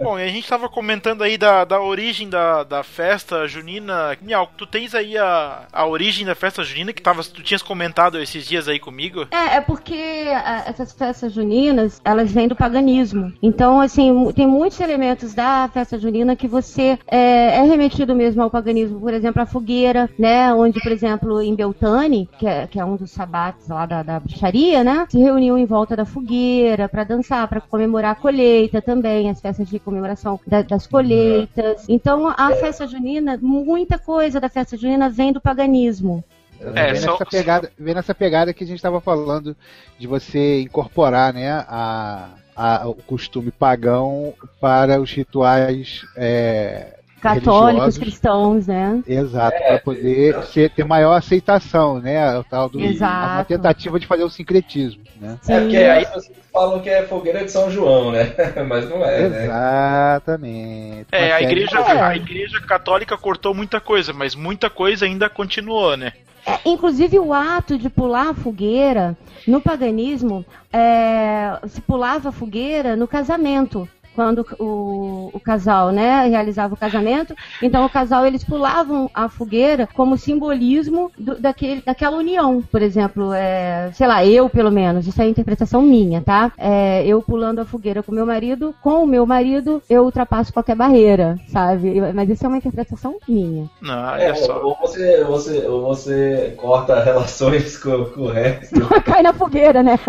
[0.00, 4.16] Bom, e a gente tava comentando aí da, da origem da, da festa junina.
[4.22, 8.20] Miau, tu tens aí a, a origem da festa junina que tava, tu tinhas comentado
[8.20, 9.26] esses dias aí comigo?
[9.30, 13.32] É, é porque ah, essas festas juninas, elas vêm do paganismo.
[13.42, 18.50] Então, assim, tem muitos elementos da festa junina que você é, é remetido mesmo ao
[18.50, 19.00] paganismo.
[19.00, 20.52] Por exemplo, a fogueira, né?
[20.54, 24.20] Onde, por exemplo, em Beltane, que é, que é um dos sabates lá da, da
[24.20, 25.06] bruxaria, né?
[25.08, 29.68] Se reuniam em volta da fogueira para dançar, para comemorar a colheita também, as festas
[29.68, 31.84] de comemoração da- das colheitas.
[31.88, 36.22] Então, a festa junina, muita coisa da festa junina vem do paganismo.
[36.60, 39.56] É, vem, só- nessa pegada, vem nessa pegada que a gente estava falando
[39.98, 48.66] de você incorporar né, a, a- o costume pagão para os rituais é, Católicos, cristãos,
[48.66, 49.02] né?
[49.06, 52.38] Exato, para poder ser- ter maior aceitação, né?
[52.38, 53.32] O tal do, Exato.
[53.34, 55.36] uma tentativa de fazer o sincretismo, né?
[55.48, 58.32] É porque aí vocês falam que é fogueira de São João, né?
[58.68, 59.44] Mas não é, né?
[59.46, 61.06] Exatamente.
[61.12, 65.28] É, Uma a igreja, de- a igreja católica cortou muita coisa, mas muita coisa ainda
[65.28, 66.12] continuou, né?
[66.46, 72.96] É, inclusive o ato de pular a fogueira, no paganismo, é, se pulava a fogueira
[72.96, 73.88] no casamento.
[74.18, 79.86] Quando o, o casal né, realizava o casamento, então o casal eles pulavam a fogueira
[79.94, 82.60] como simbolismo do- daquele, daquela união.
[82.60, 86.50] Por exemplo, é, sei lá, eu pelo menos, isso é a interpretação minha, tá?
[86.58, 90.74] É, eu pulando a fogueira com meu marido, com o meu marido eu ultrapasso qualquer
[90.74, 92.00] barreira, sabe?
[92.12, 93.70] Mas isso é uma interpretação minha.
[93.80, 94.60] Não, É, só.
[94.64, 98.80] ou você, você, ou você corta relações com, com o resto.
[99.06, 99.96] Cai na fogueira, né?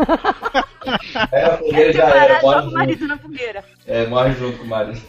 [1.32, 3.64] É, a fogueira já é, morre junto, marido na fogueira.
[3.90, 5.02] É, morre junto com o marido.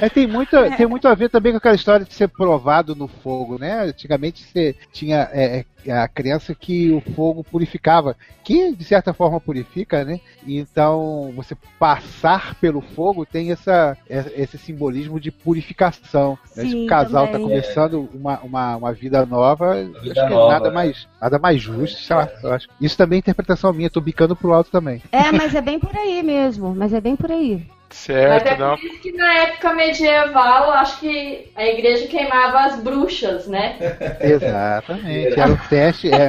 [0.00, 3.08] É, tem, muito, tem muito a ver também com aquela história de ser provado no
[3.08, 3.82] fogo, né?
[3.82, 9.40] Antigamente você tinha é, é, a crença que o fogo purificava, que de certa forma
[9.40, 10.20] purifica, né?
[10.46, 16.38] Então você passar pelo fogo tem essa, é- esse simbolismo de purificação.
[16.56, 16.62] né?
[16.62, 20.52] Se Sim, o casal está começando uma, uma, uma vida nova, acho que é nova,
[20.52, 20.74] nada né?
[20.74, 22.28] mais, nada mais justo, sei lá.
[22.42, 22.68] eu acho.
[22.80, 25.02] Isso também é interpretação minha, tô bicando pro alto também.
[25.10, 26.74] É, mas é bem por aí mesmo.
[26.74, 27.66] Mas é bem por aí.
[27.90, 28.76] Mas Certo, é não.
[28.76, 33.76] por isso que na época medieval, acho que a igreja queimava as bruxas, né?
[34.20, 35.40] Exatamente.
[35.40, 36.28] Era o teste, é.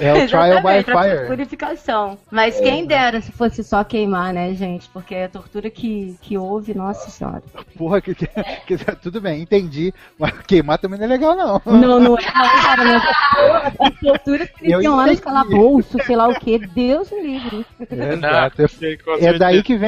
[0.00, 1.26] É o trial by fire.
[1.28, 2.18] Purificação.
[2.30, 4.88] Mas quem dera se fosse só queimar, né, gente?
[4.92, 7.42] Porque a tortura que, que houve, nossa senhora.
[7.78, 8.26] Porra, que, que,
[8.66, 9.92] que- tudo bem, entendi.
[10.18, 11.62] Mas queimar também não é legal, não.
[11.66, 12.84] Não, não é não, cara.
[12.84, 13.86] Não.
[13.86, 15.22] As torturas que eles tinham lá nos entendi.
[15.22, 16.58] calabouços, sei lá o que.
[16.74, 17.66] Deus me livre.
[17.90, 18.62] Exato.
[18.62, 19.38] É certeza.
[19.38, 19.83] daí que vem.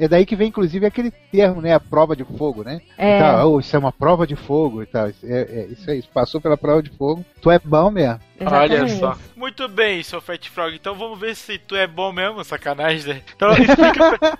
[0.00, 1.74] É daí que vem, inclusive, aquele termo, né?
[1.74, 2.80] A prova de fogo, né?
[2.96, 3.18] É.
[3.18, 5.08] Então, oh, isso é uma prova de fogo e tal.
[5.08, 7.22] É, é, isso aí, passou pela prova de fogo.
[7.42, 8.18] Tu é bom mesmo.
[8.40, 8.98] Olha Exatamente.
[8.98, 9.18] só.
[9.36, 10.74] Muito bem, seu Fat Frog.
[10.74, 13.22] Então vamos ver se tu é bom mesmo, sacanagem, né?
[13.36, 14.38] Então explica pra...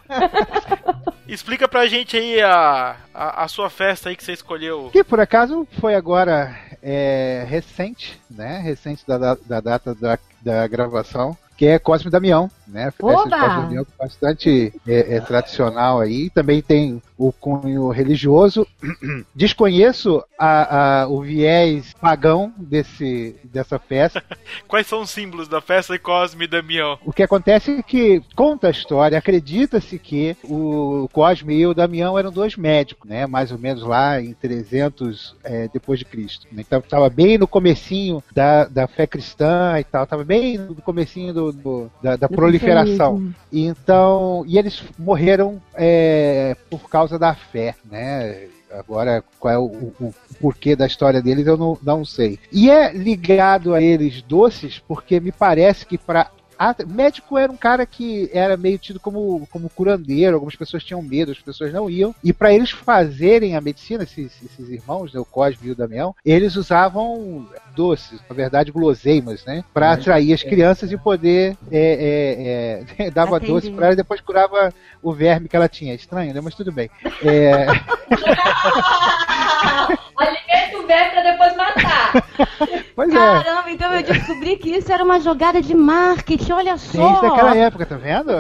[1.29, 4.89] explica pra gente aí a, a, a sua festa aí que você escolheu.
[4.91, 8.61] Que por acaso foi agora é, recente, né?
[8.61, 12.91] Recente da, da, da data da, da gravação, que é Cosme Damião, né?
[12.91, 13.39] Festa de Oba!
[13.39, 16.31] Cosme e Damião bastante é, é, tradicional aí.
[16.31, 18.67] Também tem o cunho religioso.
[19.35, 24.23] Desconheço a, a- o viés pagão desse, dessa festa.
[24.67, 26.99] Quais são os símbolos da festa de Cosme e Damião?
[27.05, 32.19] O que acontece é que conta a história, acredita-se que o Cosme e o Damião
[32.19, 33.27] eram dois médicos, né?
[33.27, 36.47] Mais ou menos lá em 300 é, depois de Cristo.
[36.57, 41.33] Então estava bem no comecinho da, da fé cristã e tal, estava bem no comecinho
[41.33, 43.13] do, do- da, da proliferação proliferação.
[43.19, 43.35] mesmo.
[43.53, 48.47] Então, e eles morreram é, por causa da fé, né?
[48.73, 52.39] Agora, qual é o, o- o porquê da história deles, eu não, não sei.
[52.53, 56.31] E é ligado a eles doces, porque me parece que para
[56.87, 61.33] médico era um cara que era meio tido como, como curandeiro, algumas pessoas tinham medo,
[61.33, 62.15] as pessoas não iam.
[62.23, 66.15] E para eles fazerem a medicina, esses, esses irmãos, né, o Cosme e o Damião,
[66.25, 69.65] eles usavam doces, na verdade guloseimas, né?
[69.73, 73.55] Para atrair as crianças e poder é, é, é, dava Atender.
[73.55, 75.95] doce para ela e depois curava o verme que ela tinha.
[75.95, 76.41] Estranho, né?
[76.43, 76.91] Mas tudo bem.
[77.23, 77.67] É,
[80.17, 80.40] Alimenta
[80.91, 82.13] o velho pra depois matar.
[82.95, 83.15] pois é.
[83.15, 87.27] Caramba, então eu descobri que isso era uma jogada de marketing, olha Desde só!
[87.27, 88.33] aquela época, tá vendo?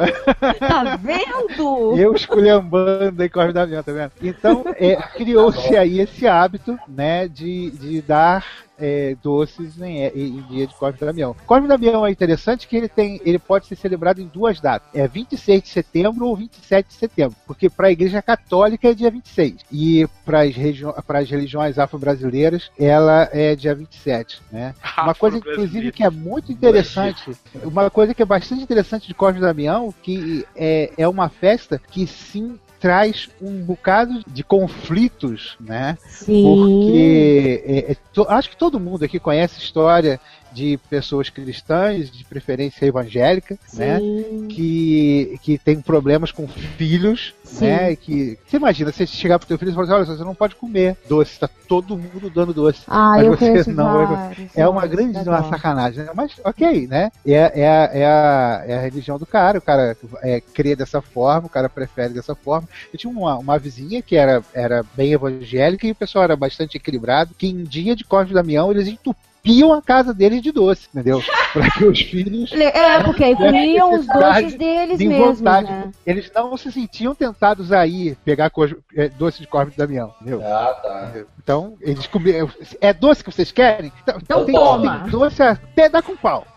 [0.59, 1.97] Tá vendo?
[2.01, 4.13] Eu esculhambando aí Corre da Avião, tá vendo?
[4.23, 8.45] Então, é, criou-se aí esse hábito, né, de, de dar
[8.81, 11.37] é, doces em, em dia de da Damião.
[11.47, 14.89] Corre da Damião é interessante que ele tem, ele pode ser celebrado em duas datas.
[14.95, 19.11] É 26 de setembro ou 27 de setembro, porque para a Igreja Católica é dia
[19.11, 22.31] 26 e para as religiões afro-brasileiras
[22.79, 24.74] ela é dia 27, né?
[24.98, 27.31] Uma coisa, inclusive, que é muito interessante,
[27.64, 32.07] uma coisa que é bastante interessante de Cosme Damião, que é, é uma festa que
[32.07, 35.98] sim traz um bocado de conflitos, né?
[36.09, 36.42] Sim.
[36.42, 40.18] Porque é, é, to- acho que todo mundo aqui conhece a história
[40.53, 43.99] de pessoas cristãs, de preferência evangélica, né?
[43.99, 44.47] Sim.
[44.49, 47.67] Que, que tem problemas com filhos, Sim.
[47.67, 47.97] né?
[47.97, 50.57] Que, você imagina, você chegar pro teu filho e falar assim, olha, você não pode
[50.57, 52.83] comer doce, tá todo mundo dando doce.
[52.89, 55.49] Ah, Mas eu você não é- vários, É uma grande uma adoro.
[55.51, 56.11] sacanagem, né?
[56.15, 57.11] Mas ok, né?
[57.25, 61.01] É, é, a, é, a, é a religião do cara, o cara é, crê dessa
[61.01, 62.69] forma, o cara prefere dessa forma.
[62.93, 66.77] Eu tinha uma, uma vizinha que era, era bem evangélica e o pessoal era bastante
[66.77, 69.30] equilibrado, que em dia de Cosme Damião eles entupiam
[69.72, 71.22] a casa deles de doce, entendeu?
[71.53, 75.68] Para que os filhos É, porque aí comiam os doces deles de vontade.
[75.68, 75.90] né?
[76.07, 78.53] Eles não se sentiam tentados a ir pegar
[78.94, 80.40] é, doce de Cosme e Damião, entendeu?
[80.44, 81.12] Ah, tá.
[81.42, 82.48] Então, eles comiam.
[82.81, 83.90] É doce que vocês querem?
[84.03, 85.00] Então, Então tem, toma.
[85.00, 86.46] tem doce até dar com pau.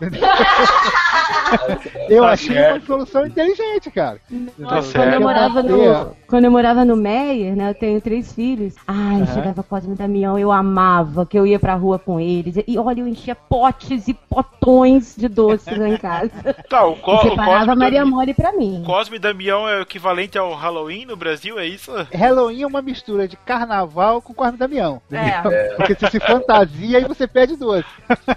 [2.08, 4.18] Eu Tá achei uma solução inteligente, cara.
[4.58, 4.80] Tá.
[4.92, 5.62] Quando eu morava É.
[5.62, 7.70] no, quando eu morava no Meyer, né?
[7.70, 8.74] Eu tenho três filhos.
[8.86, 12.56] Ai, chegava Cosme e Damião, eu amava que eu ia pra rua com eles.
[12.66, 16.30] E olha, eu enchia potes e potões de doces lá em casa.
[16.68, 18.82] Tá, o, Co E separava Maria Mole pra mim.
[18.86, 21.92] Cosme e Damião é o equivalente ao Halloween no Brasil, é isso?
[22.12, 25.00] Halloween é uma mistura de carnaval com Cosme e Damião.
[25.12, 25.74] É.
[25.76, 27.84] Porque você se fantasia e você pede doce.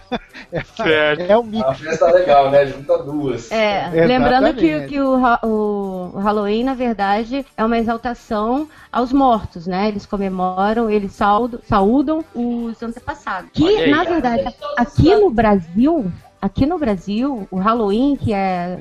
[0.75, 1.21] Certo.
[1.21, 1.65] É um É mix.
[1.65, 2.65] uma festa legal, né?
[2.67, 3.51] Junta duas.
[3.51, 4.07] É, Exatamente.
[4.07, 9.87] lembrando que, que o, o- Halloween, na verdade, é uma exaltação aos mortos, né?
[9.87, 13.49] Eles comemoram, eles saudam, saúdam os antepassados.
[13.53, 13.91] Que, aí.
[13.91, 18.79] na verdade, aqui no Brasil, aqui no Brasil, o Halloween, que é,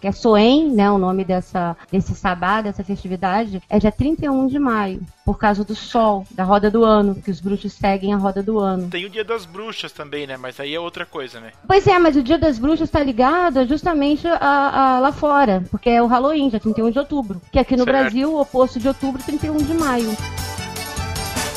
[0.00, 0.90] que é Soen, né?
[0.90, 5.74] O nome dessa, desse sabá, dessa festividade, é dia 31 de maio, por causa do
[5.74, 8.88] sol, da roda do ano, que os bruxos seguem a roda do ano.
[8.88, 10.36] Tem o Dia das Bruxas também, né?
[10.36, 11.52] Mas aí é outra coisa, né?
[11.66, 14.36] Pois é, mas o Dia das Bruxas está ligado justamente a,
[14.96, 17.40] a- lá fora, porque é o Halloween, dia 31 de outubro.
[17.52, 17.96] Que aqui no Certo.
[18.00, 20.10] Brasil, o oposto de outubro, 31 de maio.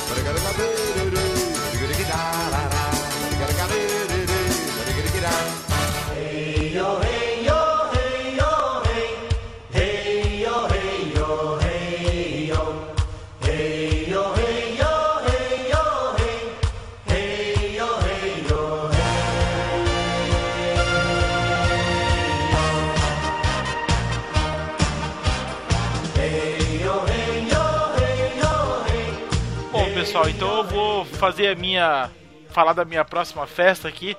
[0.05, 0.84] Bom,
[30.15, 32.09] pessoal, então eu vou fazer a minha.
[32.49, 34.15] falar da minha próxima festa aqui.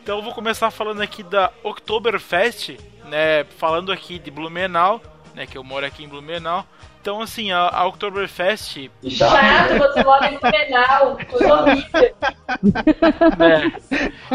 [0.00, 3.44] Então eu vou começar falando aqui da Oktoberfest, né?
[3.58, 5.00] Falando aqui de Blumenau,
[5.34, 5.46] né?
[5.46, 6.64] Que eu moro aqui em Blumenau.
[7.00, 9.30] Então, assim, a, a Oktoberfest chato.
[9.32, 12.14] Chato, você mora em Blumenau, coisa horrível.
[12.62, 13.72] Né?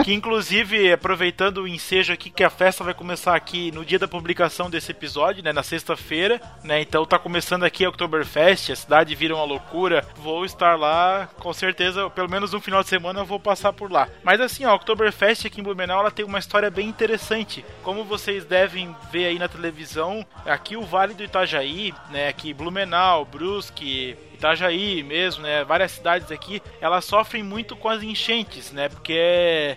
[0.04, 4.08] Que inclusive, aproveitando o ensejo aqui, que a festa vai começar aqui no dia da
[4.08, 5.54] publicação desse episódio, né?
[5.54, 6.82] Na sexta-feira, né?
[6.82, 10.06] Então tá começando aqui a Oktoberfest, a cidade vira uma loucura.
[10.18, 13.92] Vou estar lá, com certeza, pelo menos um final de semana eu vou passar por
[13.92, 14.08] lá.
[14.24, 17.64] Mas assim, a Oktoberfest aqui em Blumenau, ela tem uma história bem interessante.
[17.84, 22.28] Como vocês devem ver aí na televisão, aqui o Vale do Itajaí, né?
[22.28, 25.64] Aqui Blumenau, Brusque, Itajaí mesmo, né?
[25.64, 28.90] Várias cidades aqui, elas sofrem muito com as enchentes, né?
[28.90, 29.76] Porque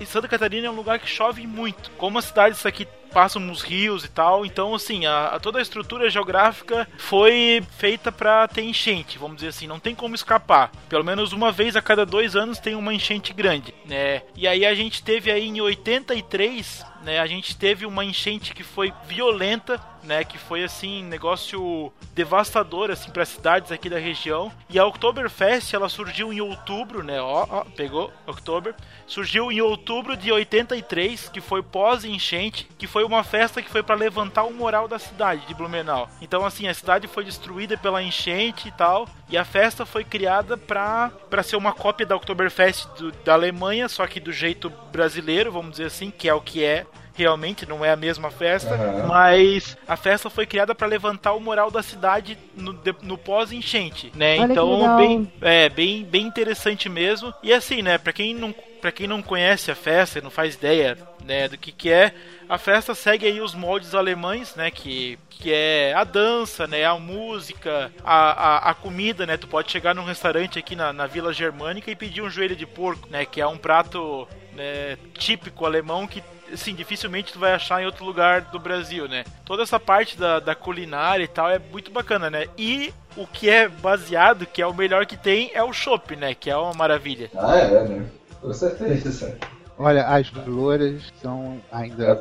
[0.00, 1.90] e Santa Catarina é um lugar que chove muito.
[1.92, 5.62] Como as cidades aqui passam nos rios e tal, então assim, a, a- toda a
[5.62, 10.70] estrutura geográfica foi feita para ter enchente, vamos dizer assim, não tem como escapar.
[10.90, 14.22] Pelo menos uma vez a cada dois anos tem uma enchente grande, né?
[14.36, 18.64] E aí a gente teve aí em 83 né, a gente teve uma enchente que
[18.64, 24.52] foi violenta, né, que foi assim, negócio devastador assim para cidades aqui da região.
[24.68, 27.20] E a Oktoberfest, ela surgiu em outubro, né?
[27.20, 28.74] Ó, ó, pegou Oktober.
[29.06, 33.94] Surgiu em outubro de 83, que foi pós-enchente, que foi uma festa que foi para
[33.94, 36.08] levantar o moral da cidade de Blumenau.
[36.20, 40.56] Então assim, a cidade foi destruída pela enchente e tal, e a festa foi criada
[40.56, 45.52] para para ser uma cópia da Oktoberfest do, da Alemanha, só que do jeito brasileiro,
[45.52, 46.86] vamos dizer assim, que é o que é
[47.22, 49.06] realmente não é a mesma festa, Aham.
[49.06, 54.38] mas a festa foi criada para levantar o moral da cidade no, no pós-enchente, né?
[54.38, 57.32] Olha então, bem, é, bem, bem interessante mesmo.
[57.42, 60.54] E assim, né, para quem não para quem não conhece a festa e não faz
[60.54, 62.14] ideia, né, do que que é,
[62.48, 66.98] a festa segue aí os moldes alemães, né, que que é a dança, né, a
[66.98, 71.32] música, a, a, a comida, né, tu pode chegar num restaurante aqui na, na Vila
[71.32, 76.06] Germânica e pedir um joelho de porco, né, que é um prato né, típico alemão
[76.06, 79.24] que assim, dificilmente tu vai achar em outro lugar do Brasil, né?
[79.44, 82.46] Toda essa parte da, da culinária e tal é muito bacana, né?
[82.56, 86.34] E o que é baseado, que é o melhor que tem, é o chopp, né?
[86.34, 87.30] Que é uma maravilha.
[87.36, 88.06] Ah, é, né?
[88.40, 89.36] Com certeza.
[89.78, 92.12] Olha, as louras são ainda.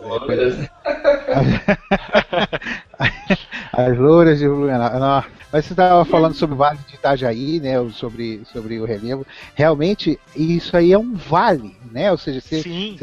[3.74, 5.00] As louras de Blumenau.
[5.00, 7.74] Não, Mas você estava falando sobre o Vale de Itajaí, né?
[7.92, 9.26] Sobre, sobre o relevo.
[9.56, 12.12] Realmente, isso aí é um vale, né?
[12.12, 12.62] Ou seja, você,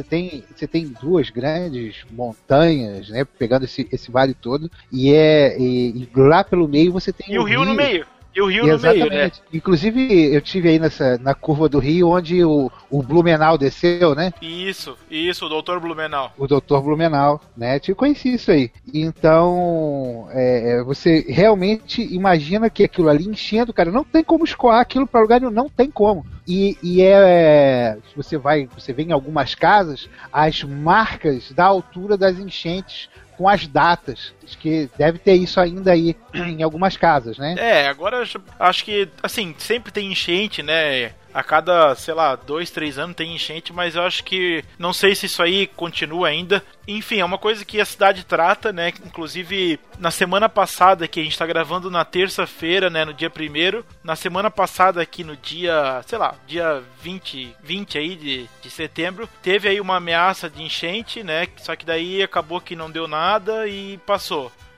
[0.08, 3.24] tem, você tem duas grandes montanhas, né?
[3.24, 4.70] Pegando esse, esse vale todo.
[4.92, 8.06] E, é, e, e lá pelo meio você tem E o rio no meio.
[8.34, 9.10] E o rio no Exatamente.
[9.10, 9.30] meio, né?
[9.52, 14.32] Inclusive, eu tive aí nessa, na curva do rio onde o, o Blumenau desceu, né?
[14.42, 16.32] Isso, isso, o doutor Blumenau.
[16.36, 16.80] o Dr.
[16.82, 17.80] Blumenau, né?
[17.86, 18.72] Eu conheci isso aí.
[18.92, 24.80] Então, é, é, você realmente imagina que aquilo ali enchendo, cara, não tem como escoar
[24.80, 26.26] aquilo para lugar nenhum, não tem como.
[26.46, 32.16] E, e é, se você vai, você vê em algumas casas as marcas da altura
[32.16, 34.32] das enchentes com as datas.
[34.44, 37.54] Acho que deve ter isso ainda aí em algumas casas, né?
[37.58, 38.24] É, agora
[38.58, 41.12] acho que, assim, sempre tem enchente, né?
[41.34, 44.64] A cada, sei lá, dois, três anos tem enchente, mas eu acho que.
[44.78, 46.62] Não sei se isso aí continua ainda.
[46.86, 48.92] Enfim, é uma coisa que a cidade trata, né?
[49.04, 53.04] Inclusive, na semana passada, que a gente tá gravando na terça-feira, né?
[53.04, 53.84] No dia primeiro.
[54.04, 59.28] Na semana passada, aqui no dia, sei lá, dia 20, 20 aí de, de setembro,
[59.42, 61.48] teve aí uma ameaça de enchente, né?
[61.56, 64.33] Só que daí acabou que não deu nada e passou.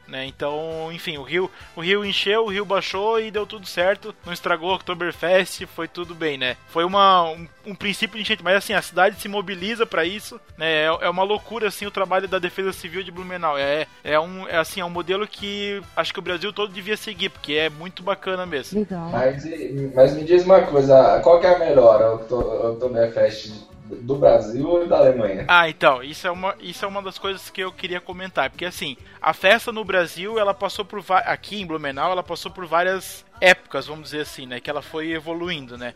[0.09, 0.25] Né?
[0.27, 4.15] Então, enfim, o rio, o rio encheu, o rio baixou e deu tudo certo.
[4.25, 6.57] Não estragou o Oktoberfest, foi tudo bem, né?
[6.69, 10.41] Foi uma, um, um princípio de enchente, mas assim, a cidade se mobiliza para isso,
[10.57, 10.85] né?
[10.85, 13.59] É, é uma loucura assim o trabalho da Defesa Civil de Blumenau.
[13.59, 16.97] É, é um, é assim, é um modelo que acho que o Brasil todo devia
[16.97, 18.79] seguir, porque é muito bacana mesmo.
[18.79, 19.11] Legal.
[19.11, 19.45] Mas,
[19.95, 23.51] mas me diz uma coisa, qual que é a melhor, a Oktoberfest
[23.89, 25.45] do Brasil ou da Alemanha?
[25.49, 28.65] Ah, então, isso é, uma, isso é uma das coisas que eu queria comentar, porque
[28.65, 33.25] assim, a festa no Brasil, ela passou por aqui em Blumenau, ela passou por várias
[33.41, 35.95] épocas, vamos dizer assim, né, que ela foi evoluindo, né?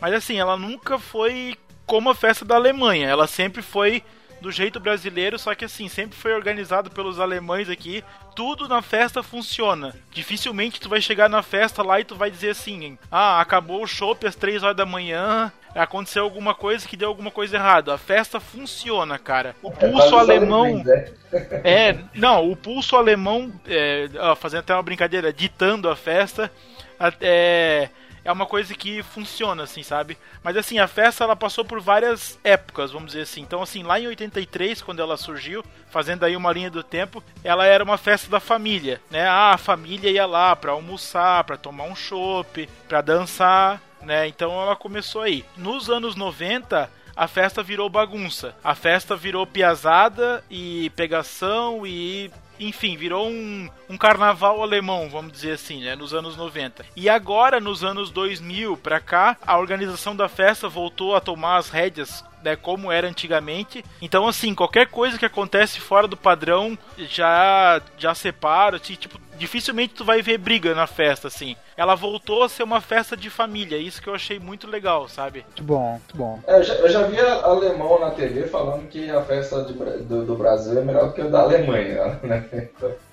[0.00, 4.02] Mas assim, ela nunca foi como a festa da Alemanha, ela sempre foi
[4.40, 8.02] do jeito brasileiro, só que assim, sempre foi organizado pelos alemães aqui.
[8.34, 9.94] Tudo na festa funciona.
[10.10, 13.86] Dificilmente tu vai chegar na festa lá e tu vai dizer assim: "Ah, acabou o
[13.86, 17.94] chopp às 3 horas da manhã, aconteceu alguma coisa que deu alguma coisa errada".
[17.94, 19.54] A festa funciona, cara.
[19.62, 21.06] O É pulso os alemão né?
[21.64, 26.50] é, não, o pulso alemão, é, ó, fazendo até uma brincadeira, ditando a festa,
[27.20, 27.88] é,
[28.24, 30.18] é uma coisa que funciona, assim, sabe?
[30.42, 33.40] Mas assim, a festa ela passou por várias épocas, vamos dizer assim.
[33.40, 37.64] Então, assim, lá em 83, quando ela surgiu, fazendo aí uma linha do tempo, ela
[37.64, 39.26] era uma festa da família, né?
[39.26, 44.26] Ah, a família ia lá pra almoçar, pra tomar um chopp, pra dançar, né?
[44.26, 45.44] Então ela começou aí.
[45.56, 48.54] Nos anos 90, a festa virou bagunça.
[48.62, 52.30] A festa virou piazada e pegação e.
[52.58, 55.96] Enfim, virou um, um carnaval alemão, vamos dizer assim, né?
[55.96, 56.84] Nos anos 90.
[56.94, 61.70] E agora, nos anos 2000 pra cá, a organização da festa voltou a tomar as
[61.70, 63.84] rédeas né, como era antigamente.
[64.00, 69.94] Então, assim, qualquer coisa que acontece fora do padrão já já separa, assim, tipo, dificilmente
[69.94, 71.56] tu vai ver briga na festa, assim.
[71.76, 75.44] Ela voltou a ser uma festa de família, isso que eu achei muito legal, sabe?
[75.46, 76.38] Muito bom, muito bom.
[76.46, 80.24] É, Eu já, eu já vi alemão na TV falando que a festa de do,
[80.24, 82.44] do Brasil é melhor do que a da Alemanha, né?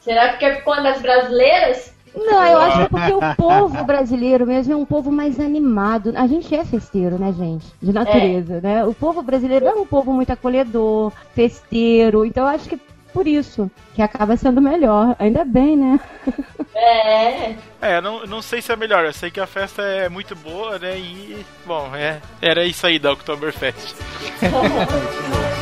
[0.01, 1.96] Será que é por conta das brasileiras?
[2.18, 6.13] Não, eu acho que é porque o povo brasileiro mesmo é um povo mais animado.
[6.15, 7.65] A gente é festeiro, né, gente?
[7.82, 8.84] De natureza, né?
[8.84, 12.26] O povo brasileiro é um povo muito acolhedor, festeiro.
[12.26, 12.80] Então eu acho que
[13.13, 15.15] por isso que acaba sendo melhor.
[15.20, 15.99] Ainda bem, né?
[16.80, 17.55] É.
[17.82, 20.07] É, eu não, eu não sei se é melhor, eu sei que a festa é
[20.07, 20.95] muito boa, né?
[20.95, 23.95] E, bom, é, era isso aí da Oktoberfest.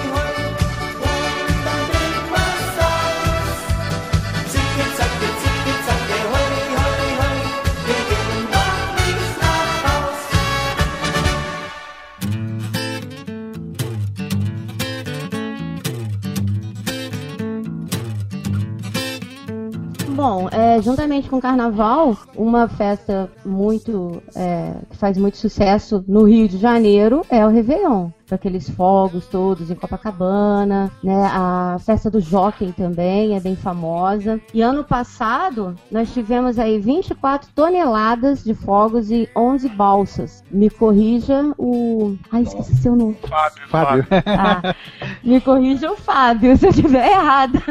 [20.51, 26.47] é, juntamente com o Carnaval, uma festa muito é, que faz muito sucesso no Rio
[26.47, 31.30] de Janeiro é o Réveillon com aqueles fogos todos em Copacabana, né?
[31.32, 34.39] A festa do Jockey também é bem famosa.
[34.53, 40.43] E ano passado nós tivemos aí 24 toneladas de fogos e 11 balsas.
[40.49, 42.15] Me corrija o.
[42.32, 43.17] Ai, esqueci seu nome.
[43.28, 44.05] Fábio, Fábio.
[44.26, 44.76] Ah,
[45.23, 47.61] me corrija o Fábio se eu estiver errada.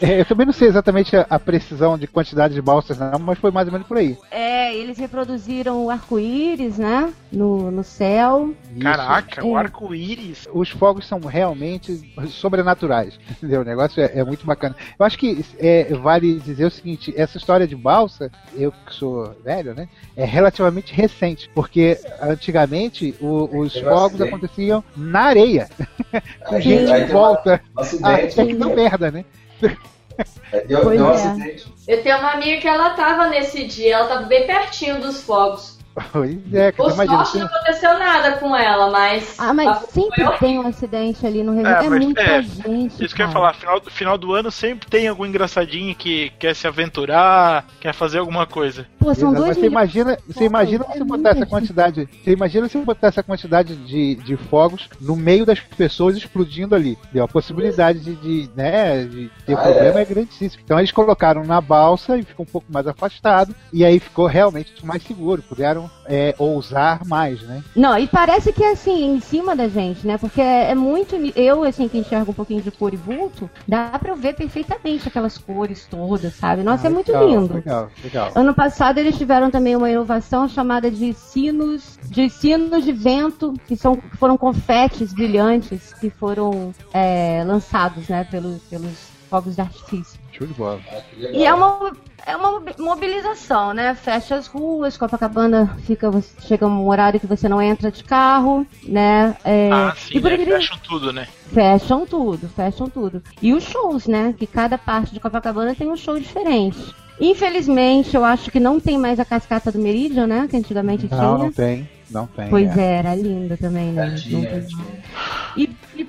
[0.00, 3.38] É, eu também não sei exatamente a, a precisão de quantidade de balsas, não, mas
[3.38, 4.16] foi mais ou menos por aí.
[4.30, 7.12] É, eles reproduziram o arco-íris, né?
[7.30, 8.54] No, no céu.
[8.70, 8.82] Isso.
[8.82, 9.62] Caraca, o É.
[10.02, 10.48] arco-íris.
[10.52, 13.62] Os fogos são realmente sobrenaturais, entendeu?
[13.62, 14.74] O negócio é, é muito bacana.
[14.98, 19.34] Eu acho que é, vale dizer o seguinte: essa história de balsa, eu que sou
[19.44, 19.88] velho, né?
[20.16, 24.28] É relativamente recente, porque antigamente o- os Teve fogos acidente.
[24.28, 25.68] aconteciam na areia,
[26.46, 27.60] com Aí, gente volta.
[27.76, 29.24] um Ah, até que deu merda, né?
[29.62, 31.10] um é.
[31.14, 31.72] acidente.
[31.88, 35.78] Eu tenho uma amiga que ela tava nesse dia, ela tava bem pertinho dos fogos.
[36.12, 37.24] Pois é, Por você imagina.
[37.24, 39.36] sorte não assim, aconteceu nada com ela, mas.
[39.38, 41.80] Ah, mas a- sempre foi tem um acidente ali no Réveillon.
[41.82, 43.04] É, É, mas- muita é, gente.
[43.04, 43.32] Isso que eu ia cara.
[43.32, 47.92] falar, final, do- final do ano sempre tem algum engraçadinho que quer se aventurar, quer
[47.92, 48.86] fazer alguma coisa.
[48.98, 51.48] Pô, são Exato, dois mas você imagina, você imagina é se botar essa gente.
[51.50, 52.08] quantidade.
[52.24, 56.96] Você imagina se botar essa quantidade de, de fogos no meio das pessoas explodindo ali.
[57.20, 60.02] A possibilidade de, de, né, de ter Ah, problema é?
[60.02, 60.04] é.
[60.06, 60.62] grandíssima.
[60.64, 63.54] Então eles colocaram na balsa e ficou um pouco mais afastado.
[63.72, 65.42] E aí ficou realmente mais seguro.
[65.42, 67.62] Puderam é, ousar mais, né?
[67.74, 70.18] Não, e parece que é assim, em cima da gente, né?
[70.18, 71.16] Porque é, é muito.
[71.36, 75.08] Eu, assim, que enxergo um pouquinho de cor e vulto, dá pra eu ver perfeitamente
[75.08, 76.62] aquelas cores todas, sabe?
[76.62, 77.54] Nossa, é Ah, muito legal, lindo.
[77.54, 78.32] Legal, legal.
[78.34, 83.76] Ano passado eles tiveram também uma inovação chamada de sinos, de sinos de vento, que
[83.76, 88.92] são que foram confetes brilhantes que foram é, lançados, né, pelos, pelos
[89.30, 90.21] fogos de artifício.
[90.32, 90.80] Show de bola.
[90.90, 91.00] Ah.
[91.32, 91.92] E é uma,
[92.26, 93.94] é uma mobi- mobilização, né?
[93.94, 98.66] Fecha as ruas, Copacabana fica, você- chega um horário que você não entra de carro,
[98.82, 99.36] né?
[99.44, 100.38] É, ah, sim, e por né?
[100.44, 101.28] Fecham tudo, né?
[101.52, 103.22] Fecham tudo, fecham tudo.
[103.42, 104.34] E os shows, né?
[104.38, 106.78] Que cada parte de Copacabana tem um show diferente.
[107.20, 110.48] Infelizmente, eu acho que não tem mais a cascata do Meridian, né?
[110.50, 111.38] Que antigamente Não, tinha.
[111.38, 111.88] não tem.
[112.10, 112.48] Não tem.
[112.50, 112.82] Pois é.
[112.82, 114.06] é, era linda também, né?
[114.08, 114.66] É, Não tem-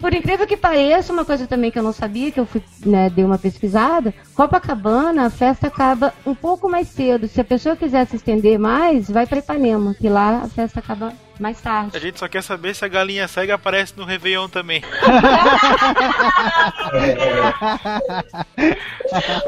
[0.03, 3.09] por incrível que pareça, uma coisa também que eu não sabia, que eu fui, né,
[3.09, 7.25] dei uma pesquisada, Copacabana, a festa acaba um pouco mais cedo.
[7.25, 11.13] Se a pessoa quiser se estender mais, vai para Ipanema, que lá a festa acaba
[11.39, 11.99] mais A tarde.
[11.99, 14.81] gente só quer saber se a galinha cega aparece no Réveillon também.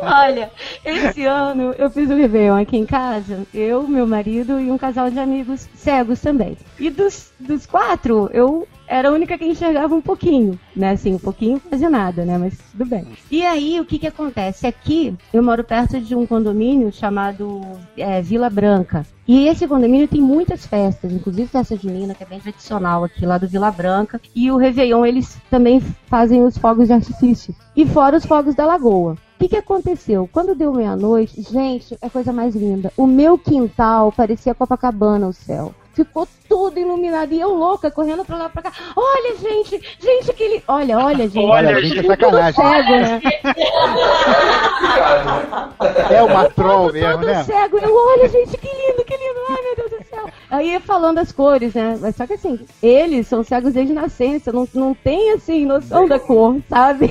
[0.01, 0.51] Olha,
[0.83, 5.09] esse ano eu fiz o Réveillon aqui em casa, eu, meu marido e um casal
[5.09, 6.57] de amigos cegos também.
[6.79, 10.91] E dos, dos quatro, eu era a única que enxergava um pouquinho, né?
[10.91, 12.37] Assim, um pouquinho, quase nada, né?
[12.37, 13.07] Mas tudo bem.
[13.31, 14.67] E aí, o que que acontece?
[14.67, 17.61] Aqui, eu moro perto de um condomínio chamado
[17.97, 19.05] é, Vila Branca.
[19.27, 23.39] E esse condomínio tem muitas festas, inclusive festa junina, que é bem tradicional aqui lá
[23.39, 24.21] do Vila Branca.
[24.35, 27.55] E o Réveillon, eles também fazem os fogos de artifício.
[27.75, 29.13] E fora os fogos da Lagoa.
[29.13, 30.29] O que, que aconteceu?
[30.31, 32.93] Quando deu meia-noite, gente, é coisa mais linda.
[32.95, 35.73] O meu quintal parecia Copacabana, o céu.
[35.95, 37.33] Ficou tudo iluminado.
[37.33, 38.71] E eu louca, correndo pra lá pra cá.
[38.95, 40.63] Olha, gente, gente, que lindo.
[40.67, 41.45] Olha, olha, gente.
[41.45, 42.53] Olha, Olha, gente, é sacanagem.
[42.63, 43.21] cego, né?
[46.11, 47.43] É uma troll Todo mesmo, né?
[47.43, 47.77] cego.
[47.77, 49.39] Eu, olha, gente, que lindo, que lindo.
[49.49, 50.29] Ai, meu Deus do céu.
[50.49, 51.97] Aí falando as cores, né?
[52.01, 54.51] Mas só que assim, eles são cegos desde nascença.
[54.51, 57.07] Não, não tem, assim, noção da cor, sabe?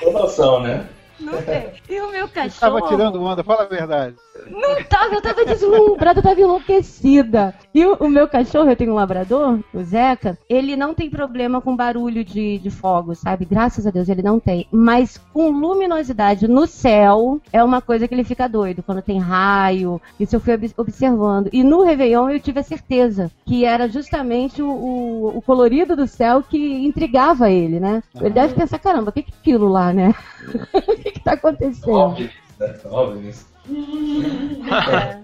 [0.00, 0.86] Tem noção, né?
[1.20, 1.72] Não tem.
[1.88, 2.80] E o meu cachorro...
[2.80, 4.16] Tava tirando onda, fala a verdade.
[4.50, 7.54] Não tava, eu tava deslumbrada, eu tava enlouquecida.
[7.72, 11.60] E o, o meu cachorro, eu tenho um labrador, o Zeca, ele não tem problema
[11.60, 13.44] com barulho de, de fogo, sabe?
[13.44, 14.66] Graças a Deus ele não tem.
[14.72, 18.82] Mas com luminosidade no céu, é uma coisa que ele fica doido.
[18.82, 21.48] Quando tem raio, isso eu fui ob- observando.
[21.52, 26.06] E no Réveillon eu tive a certeza que era justamente o, o, o colorido do
[26.08, 28.02] céu que intrigava ele, né?
[28.20, 30.12] Ele deve pensar, caramba, o que que é aquilo lá, né?
[31.04, 31.92] o que que tá acontecendo?
[31.92, 32.74] Óbvio, né?
[32.86, 33.46] Óbvio isso.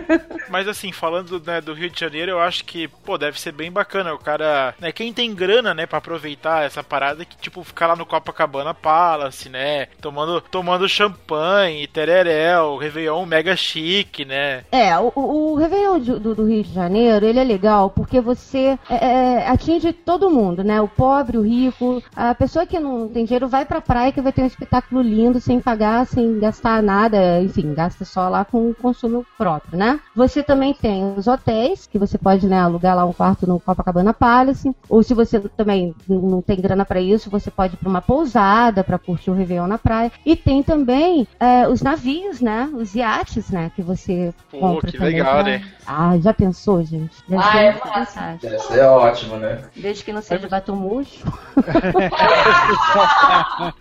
[0.48, 3.70] Mas assim, falando né, do Rio de Janeiro, eu acho que, pô, deve ser bem
[3.70, 4.14] bacana.
[4.14, 7.96] O cara, né, quem tem grana, né, pra aproveitar essa parada, que tipo, ficar lá
[7.96, 14.64] no Copacabana Palace, né, tomando, tomando champanhe, tereréu, Réveillon mega chique, né.
[14.70, 19.06] É, o, o Réveillon do, do Rio de Janeiro, ele é legal porque você é,
[19.06, 20.80] é, atinge todo mundo, né?
[20.80, 24.32] O pobre, o rico, a pessoa que não tem dinheiro vai pra praia que vai
[24.32, 28.74] ter um espetáculo lindo, sem pagar, sem gastar nada, enfim, gasta só lá com o
[28.74, 29.83] consumo próprio, né?
[29.84, 30.00] Né?
[30.16, 34.14] Você também tem os hotéis, que você pode né, alugar lá um quarto no Copacabana
[34.14, 38.00] Palace, ou se você também não tem grana para isso, você pode ir para uma
[38.00, 40.10] pousada para curtir o Réveillon na praia.
[40.24, 42.70] E tem também é, os navios, né?
[42.72, 43.70] Os iates, né?
[43.76, 45.62] Que você Pô, compra que também legal, pra- né?
[45.86, 47.14] Ah, já pensou, gente?
[47.28, 48.38] Deve Ah, ser é massa.
[48.40, 49.60] Deve ser ótimo, né?
[49.76, 51.24] Desde que não seja batom murcho.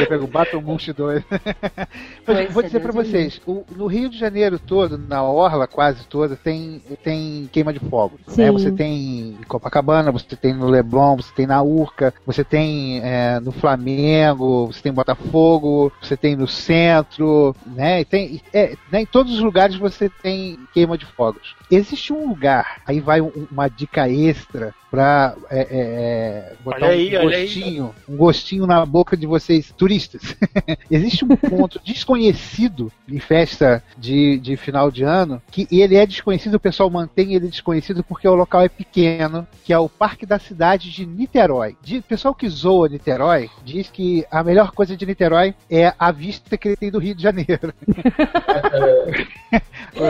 [0.00, 1.22] Eu pego Batom Munch 2.
[1.30, 1.88] Mas
[2.24, 5.66] Pois vou é, dizer pra Deus vocês, o- no Rio de Janeiro todo, na orla
[5.66, 8.18] quase toda, tem, tem queima de fogo.
[8.36, 8.50] Né?
[8.50, 13.40] Você tem em Copacabana, você tem no Leblon, você tem na Urca, você tem é,
[13.40, 18.00] no Flamengo, você tem em Botafogo, você tem no centro, né?
[18.00, 21.54] E tem, é, né, Em todos os lugares você tem queima de fogos.
[21.70, 26.88] Existe um lugar, aí vai um- uma dica extra pra é, é, é, botar Olha
[26.88, 27.42] aí, um olha aí.
[27.44, 30.36] gostinho, um gostinho na boca de vocês turistas.
[30.90, 36.54] Existe um ponto desconhecido em festa de, de final de ano, que ele é desconhecido,
[36.54, 40.38] o pessoal mantém ele desconhecido porque o local é pequeno, que é o Parque da
[40.38, 41.76] Cidade de Niterói.
[41.82, 46.12] De- O pessoal que zoa Niterói diz que a melhor coisa de Niterói é a
[46.12, 47.72] vista que ele tem do Rio de Janeiro.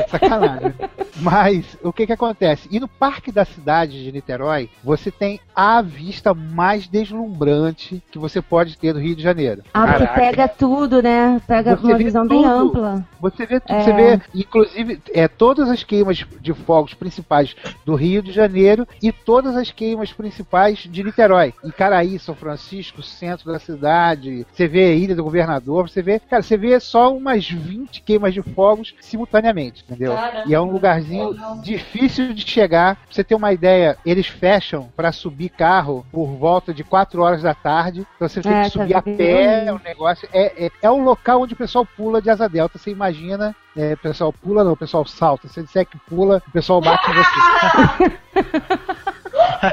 [0.09, 0.75] Sacanagem.
[1.21, 2.69] Mas o que que acontece?
[2.71, 8.43] E no Parque da Cidade de Niterói, você tem a vista mais deslumbrante que você
[8.43, 9.63] pode ter do Rio de Janeiro.
[9.73, 10.21] Ah, porque Caraca.
[10.21, 11.41] pega tudo, né?
[11.47, 12.53] Pega Você uma visão bem tudo.
[12.53, 13.07] ampla.
[13.21, 13.83] Você vê, É.
[13.83, 17.55] você vê, inclusive, é, todas as queimas de fogos principais
[17.85, 21.55] do Rio de Janeiro e todas as queimas principais de Niterói.
[21.65, 24.47] Icaraí, São Francisco, centro da cidade.
[24.53, 28.35] Você vê a Ilha do Governador, você vê, cara, você vê só umas 20 queimas
[28.35, 30.15] de fogos simultaneamente, entendeu?
[30.15, 30.45] Caramba.
[30.47, 31.59] E é um lugarzinho Legal.
[31.63, 32.97] difícil de chegar.
[32.97, 37.43] Pra você ter uma ideia, eles fecham para subir carro por volta de 4 horas
[37.43, 38.07] da tarde.
[38.17, 39.77] Então você tem É, que subir tá a pé, vendo?
[39.77, 40.29] o negócio.
[40.33, 42.79] É, é, é um local onde o pessoal pula de asa delta.
[42.79, 45.49] Você imagina, é, o pessoal pula, não, o pessoal salta.
[45.49, 48.19] Se você disser que pula, o pessoal bate em você.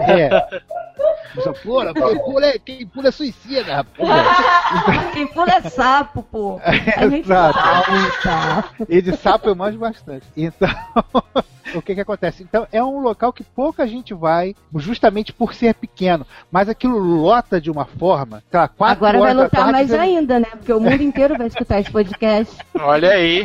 [0.11, 0.61] é.
[1.33, 5.13] O pessoal pula, quem pula é, quem pula é suicida, rapaz.
[5.13, 6.59] Quem pula é sapo, pô.
[7.09, 7.59] Gente Exato.
[8.21, 8.85] salta.
[8.87, 10.27] E de sapo eu manjo bastante.
[10.37, 10.69] Então,
[11.73, 12.43] o que que acontece?
[12.43, 16.25] Então, é um local que pouca gente vai, justamente por ser pequeno.
[16.51, 20.47] Mas aquilo lota de uma forma, quatro Agora vai horas tarde, mais ainda, né?
[20.51, 22.55] Porque o mundo inteiro vai escutar esse podcast.
[22.79, 23.43] Olha aí.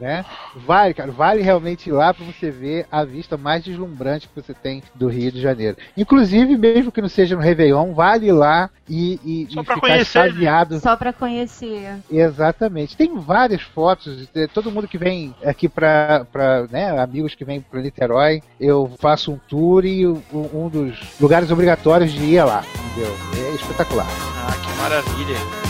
[0.00, 0.24] Né?
[0.54, 4.54] Vale, cara, vale realmente ir lá pra você ver a vista mais deslumbrante que você
[4.54, 5.76] tem do Rio de Janeiro.
[5.96, 9.74] Inclusive, mesmo que não seja no Réveillon, vale ir lá e, e, Só e pra
[9.74, 10.26] ficar conhecer, né?
[10.28, 10.80] extasiado.
[10.80, 11.96] Só pra conhecer.
[12.10, 12.96] Exatamente.
[12.96, 17.60] Tem várias fotos, de todo mundo que vem aqui pra, pra né, amigos que vêm
[17.60, 22.44] pra Niterói, eu faço um tour e um, um dos lugares obrigatórios de ir é
[22.44, 23.14] lá, entendeu?
[23.36, 24.06] É espetacular.
[24.46, 25.67] Ah, que maravilha.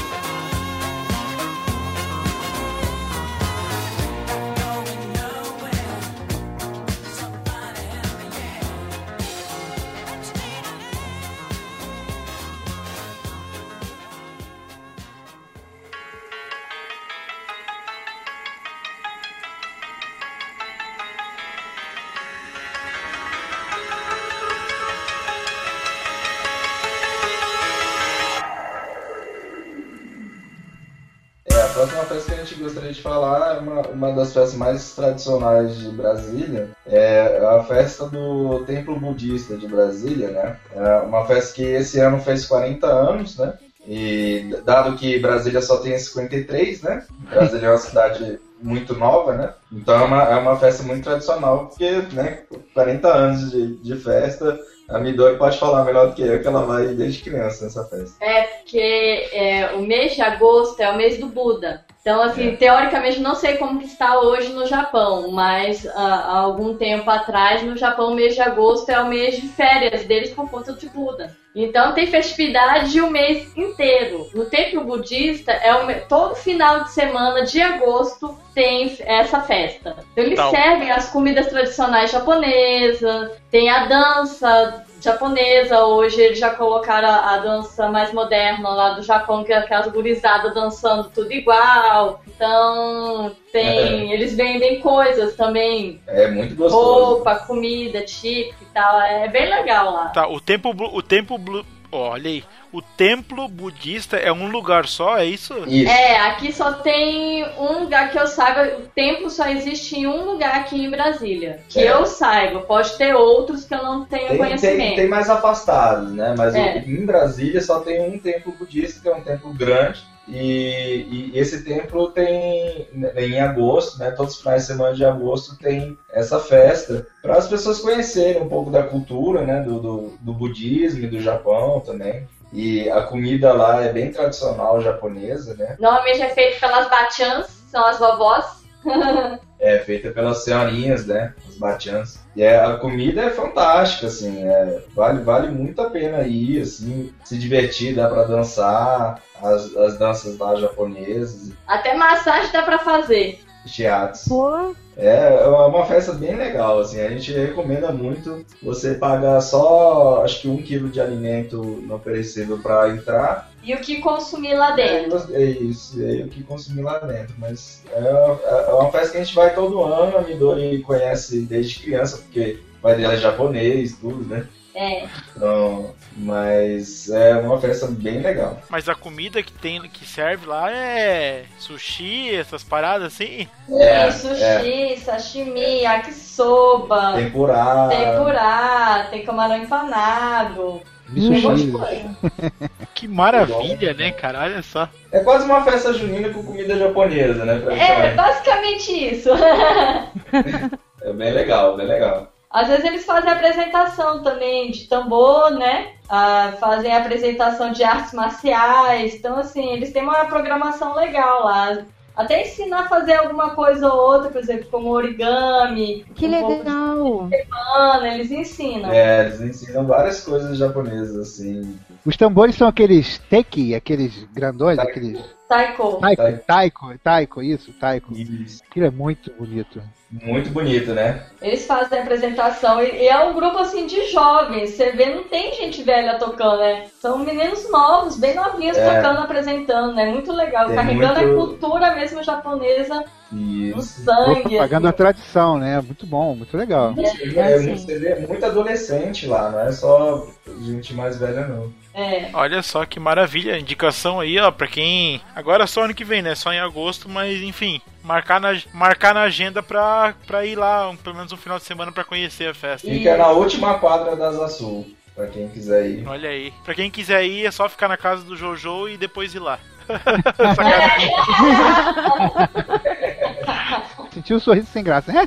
[32.58, 36.70] Gostaria de falar uma, uma das festas mais tradicionais de Brasília.
[36.86, 40.56] É a festa do Templo Budista de Brasília, né?
[40.74, 43.54] É uma festa que esse ano fez 40 anos, né?
[43.86, 47.06] E dado que Brasília só tem 53, né?
[47.30, 49.52] Brasília é uma cidade muito nova, né?
[49.72, 52.42] Então é uma, é uma festa muito tradicional, porque, né,
[52.74, 56.64] 40 anos de, de festa, a Midori pode falar melhor do que eu, que ela
[56.64, 58.24] vai desde criança nessa festa.
[58.24, 61.84] É porque é, o mês de agosto é o mês do Buda.
[62.00, 66.74] Então, assim, teoricamente, não sei como que está hoje no Japão, mas ah, há algum
[66.74, 70.48] tempo atrás, no Japão, o mês de agosto é o mês de férias deles por
[70.48, 71.36] conta de Buda.
[71.54, 74.28] Então, tem festividade o mês inteiro.
[74.34, 79.96] No templo budista, é o todo final de semana de agosto tem essa festa.
[80.12, 85.84] Então, eles servem as comidas tradicionais japonesas, tem a dança japonesa.
[85.84, 89.88] Hoje eles já colocaram a, a dança mais moderna lá do Japão, que é aquelas
[89.92, 92.20] gurizadas dançando tudo igual.
[92.26, 97.14] Então, tem, eles vendem coisas também, É muito gostoso.
[97.14, 99.00] roupa, comida típica e tal.
[99.00, 100.06] É bem legal lá.
[100.08, 104.86] Tá, o templo, blu- o templo, blu- olha aí, o templo budista é um lugar
[104.86, 105.54] só, é isso?
[105.66, 105.90] Isso.
[105.90, 110.24] É, aqui só tem um lugar que eu saiba, o templo só existe em um
[110.32, 111.60] lugar aqui em Brasília.
[111.68, 111.92] Que É.
[111.92, 114.76] eu saiba, pode ter outros que eu não tenho Tem, conhecimento.
[114.78, 116.34] tem, tem mais afastados, né?
[116.36, 116.78] Mas É.
[116.78, 121.64] em Brasília só tem um templo budista, que é um templo grande, E, e esse
[121.64, 124.10] templo tem em agosto, né?
[124.10, 128.48] Todos os finais de semana de agosto tem essa festa para as pessoas conhecerem um
[128.48, 129.60] pouco da cultura, né?
[129.60, 132.28] Do, do, do budismo e do Japão também.
[132.52, 135.76] E a comida lá é bem tradicional japonesa, né?
[135.78, 138.44] Normalmente é feito pelas bachans, são as vovós.
[139.58, 141.34] é feita pelas senhorinhas, né?
[141.48, 142.20] Os bachans.
[142.38, 147.12] E é, a comida é fantástica, assim, é, vale, vale muito a pena ir, assim,
[147.24, 151.50] se divertir, dá pra dançar, as, as danças lá japonesas.
[151.66, 153.40] Até massagem dá pra fazer.
[153.66, 154.28] Shiatsu.
[154.28, 154.74] Pô.
[154.96, 158.46] É, é uma festa bem legal, assim, a gente recomenda muito.
[158.62, 163.47] Você paga só, acho que um quilo de alimento não perecível para entrar.
[163.62, 165.34] E o que consumir lá dentro.
[165.34, 167.34] É, é isso, é o que consumir lá dentro.
[167.38, 171.80] Mas é, é uma festa que a gente vai todo ano, a Midori conhece desde
[171.80, 174.46] criança, porque o pai dela é japonês, tudo, né?
[174.74, 175.08] É.
[175.34, 178.62] Então, mas é uma festa bem legal.
[178.70, 183.48] Mas a comida que tem, que serve lá é sushi, essas paradas assim?
[183.68, 184.96] É, é sushi, é.
[184.98, 187.14] sashimi, yakisoba.
[187.16, 187.88] Tempurá.
[187.88, 190.80] Tempurá, tem camarão empanado.
[192.98, 194.40] que maravilha, né, cara?
[194.40, 194.88] Olha só.
[195.12, 197.62] É quase uma festa junina com comida japonesa, né?
[197.78, 199.30] É, basicamente isso.
[201.02, 202.32] é bem legal, bem legal.
[202.50, 205.92] Às vezes eles fazem apresentação também de tambor, né?
[206.08, 209.14] Ah, fazem apresentação de artes marciais.
[209.14, 211.78] Então, assim, eles têm uma programação legal lá.
[212.16, 216.04] Até ensinar a fazer alguma coisa ou outra, por exemplo, como origami.
[216.16, 217.28] Que um legal!
[217.28, 218.90] Semana, eles ensinam.
[218.90, 221.78] É, eles ensinam várias coisas japonesas, assim.
[222.04, 224.90] Os tambores são aqueles teki, aqueles grandões, taiko.
[224.90, 225.38] aqueles.
[225.48, 225.98] Taiko.
[226.00, 228.12] Taiko, taiko, taiko, isso, taiko.
[228.14, 228.62] Isso.
[228.68, 229.82] Aquilo é muito bonito.
[230.10, 231.22] Muito bonito, né?
[231.40, 234.70] Eles fazem a apresentação e, é um grupo assim de jovens.
[234.70, 236.86] Você vê, não tem gente velha tocando, né?
[236.98, 238.96] São meninos novos, bem novinhos é.
[238.96, 240.06] tocando, apresentando, né?
[240.06, 240.66] Muito legal.
[240.66, 241.32] Tem Carregando muito...
[241.32, 243.76] a cultura mesmo japonesa Isso.
[243.76, 244.56] no sangue.
[244.56, 244.94] Pagando assim.
[244.94, 245.80] a tradição, né?
[245.80, 246.94] Muito bom, muito legal.
[246.96, 247.76] É, é, assim.
[247.76, 250.26] Você vê muito adolescente lá, não é só
[250.60, 251.72] gente mais velha, não.
[251.94, 252.30] É.
[252.32, 255.20] Olha só que maravilha, indicação aí, ó, pra quem.
[255.34, 256.34] Agora só ano que vem, né?
[256.34, 260.96] Só em agosto, mas enfim, marcar na, marcar na agenda pra, pra ir lá, um,
[260.96, 262.88] pelo menos um final de semana pra conhecer a festa.
[262.88, 266.08] Fica na última quadra das Azul, pra quem quiser ir.
[266.08, 266.52] Olha aí.
[266.64, 269.58] Pra quem quiser ir, é só ficar na casa do Jojo e depois ir lá.
[274.12, 275.12] Sentiu um sorriso sem graça.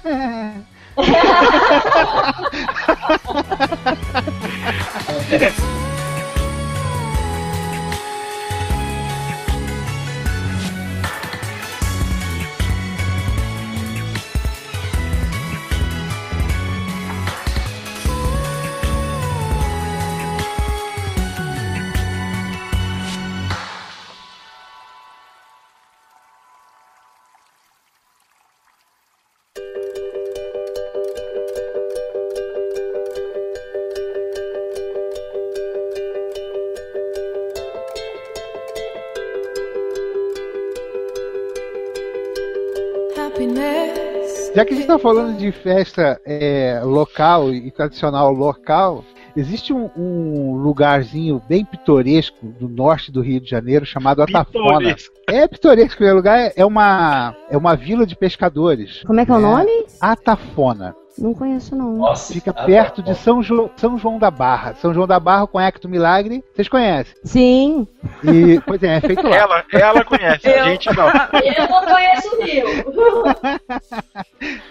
[44.54, 49.04] Já que a gente está falando de festa é, local e tradicional local,
[49.36, 54.78] existe um, um, lugarzinho bem pitoresco do norte do Rio de Janeiro chamado Atafona.
[54.78, 55.16] Pitoresco.
[55.30, 59.02] É pitoresco, o lugar é uma, é uma vila de pescadores.
[59.06, 59.86] Como é que é, é o nome?
[60.02, 60.94] Atafona.
[61.18, 61.98] Não conheço, não.
[61.98, 64.74] Nossa, Fica perto de São, jo São João da Barra.
[64.76, 66.44] São João da Barra, com Hector Milagre.
[66.54, 67.14] Vocês conhecem?
[67.24, 67.88] Sim.
[68.24, 69.36] E, pois é, é feito lá.
[69.36, 71.08] Ela, ela conhece, a gente não.
[71.44, 72.68] Eu não conheço o Rio.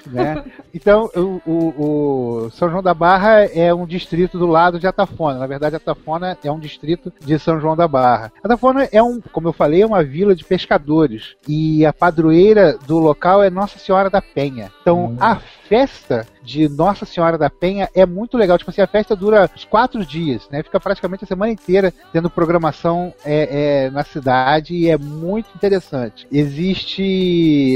[0.11, 0.45] né?
[0.75, 5.39] Então, o, o, o, São João da Barra é um distrito do lado de Atafona.
[5.39, 8.33] Na verdade, Atafona é um distrito de São João da Barra.
[8.43, 11.37] Atafona é um, como eu falei, é uma vila de pescadores.
[11.49, 14.71] E a padroeira do local é Nossa Senhora da Penha.
[14.81, 15.17] Então, hum.
[15.21, 18.59] a festa de Nossa Senhora da Penha é muito legal.
[18.59, 20.63] Tipo assim, a festa dura uns quatro dias, né?
[20.63, 26.27] Fica praticamente a semana inteira tendo programação é, é, na cidade e é muito interessante.
[26.31, 27.03] Existe,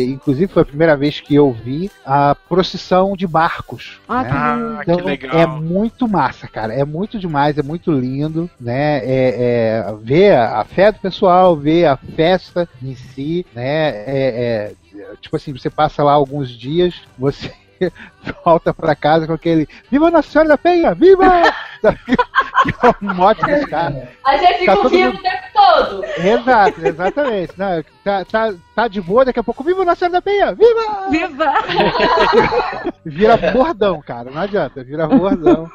[0.09, 4.01] inclusive foi a primeira vez que eu vi a procissão de barcos.
[4.09, 4.31] Ah, né?
[4.33, 5.37] ah então, que legal.
[5.37, 6.73] É muito massa, cara.
[6.73, 8.99] É muito demais, é muito lindo, né?
[8.99, 13.89] É, é, ver a fé do pessoal, ver a festa em si, né?
[13.89, 14.75] É, é
[15.21, 17.53] tipo assim, você passa lá alguns dias, você
[18.45, 20.95] volta para casa com aquele Viva Nossa Senhora da Penha!
[20.95, 21.25] Viva!
[22.65, 24.09] que é um mote dos caras.
[24.25, 25.19] Aí você fica tá vivo mundo...
[25.19, 26.05] o tempo todo.
[26.05, 27.53] Exato, exatamente.
[27.59, 30.55] Não, tá, tá, tá de boa, daqui a pouco, viva Nossa Senhora da Penha!
[30.55, 31.11] Viva!
[31.11, 31.53] Viva!
[33.05, 35.71] vira bordão, cara, não adianta, vira bordão.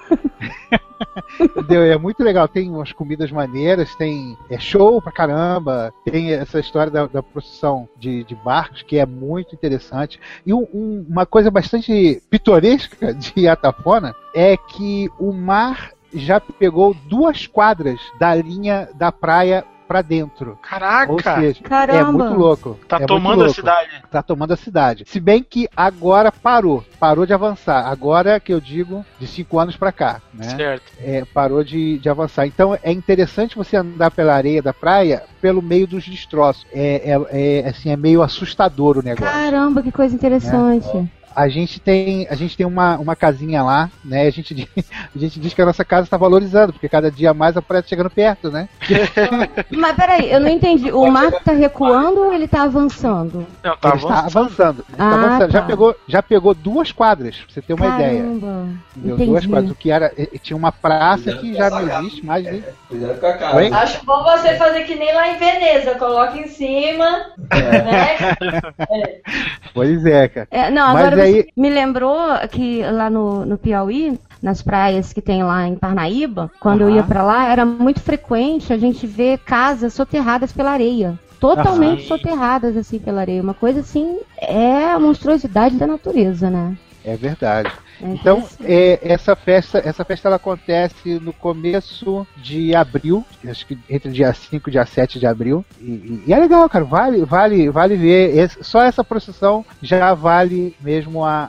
[1.39, 1.83] Entendeu?
[1.83, 2.47] É muito legal.
[2.47, 7.87] Tem umas comidas maneiras, tem é show pra caramba, tem essa história da, da procissão
[7.97, 10.19] de, de barcos que é muito interessante.
[10.45, 16.95] E um, um, uma coisa bastante pitoresca de Atafona é que o mar já pegou
[17.07, 20.55] duas quadras da linha da praia pra dentro.
[20.61, 21.11] Caraca!
[21.11, 21.99] Ou seja, Caramba.
[21.99, 22.79] é muito louco.
[22.87, 23.53] Tá É tomando a louco.
[23.55, 23.89] cidade.
[24.11, 25.03] Tá tomando a cidade.
[25.07, 26.83] Se bem que agora parou.
[26.99, 27.87] Parou de avançar.
[27.87, 30.43] Agora que eu digo de cinco anos pra cá, né?
[30.55, 30.83] Certo.
[30.99, 32.45] É, parou de, de avançar.
[32.45, 36.67] Então é interessante você andar pela areia da praia pelo meio dos destroços.
[36.71, 39.25] É, é, é, assim, é meio assustador o negócio.
[39.33, 41.09] Caramba, que coisa interessante.
[41.35, 44.27] A gente tem, a gente tem uma, uma casinha lá, né?
[44.27, 44.67] A gente, diz-
[45.15, 47.81] a gente diz que a nossa casa está valorizando, porque cada dia mais a praia
[47.83, 48.67] tá chegando perto, né?
[49.71, 50.91] Mas peraí, eu não entendi.
[50.91, 53.45] O mar tá recuando ou ele tá avançando?
[53.63, 54.37] Não, tá Ele está avançando.
[54.37, 54.85] avançando.
[54.87, 55.51] Ele está Ah, avançando.
[55.51, 55.67] Já, tá.
[55.67, 58.21] pegou, já pegou duas quadras, pra você ter uma ideia.
[58.21, 58.67] Caramba.
[58.97, 59.15] Entendeu?
[59.15, 59.29] Entendi.
[59.31, 59.71] Duas quadras.
[59.71, 60.11] O que era.
[60.41, 62.43] Tinha uma praça que já não existe mais.
[62.45, 62.63] Né?
[62.87, 63.57] Cuidado com a cara.
[63.57, 63.67] Oi?
[63.71, 68.17] Acho bom você fazer que nem lá em Veneza, coloca em cima, né?
[69.73, 70.47] Pois é, cara.
[70.51, 72.17] É, não, Mas agora aí- me lembrou
[72.51, 77.03] que lá no, no Piauí, nas praias que tem lá em Parnaíba, quando eu ia
[77.03, 81.17] pra lá, era muito frequente a gente ver casas soterradas pela areia.
[81.39, 82.07] Totalmente Aham.
[82.07, 83.41] soterradas assim pela areia.
[83.41, 86.75] Uma coisa assim, é a monstruosidade da natureza, né?
[87.03, 87.71] É verdade.
[88.01, 94.11] Então, é, essa festa, essa festa ela acontece no começo de abril, acho que entre
[94.11, 95.65] dia 5 e dia 7 de abril.
[95.79, 98.37] E, e- e é legal, cara, vale, vale, vale ver.
[98.37, 101.43] Esse- só essa procissão já vale mesmo a,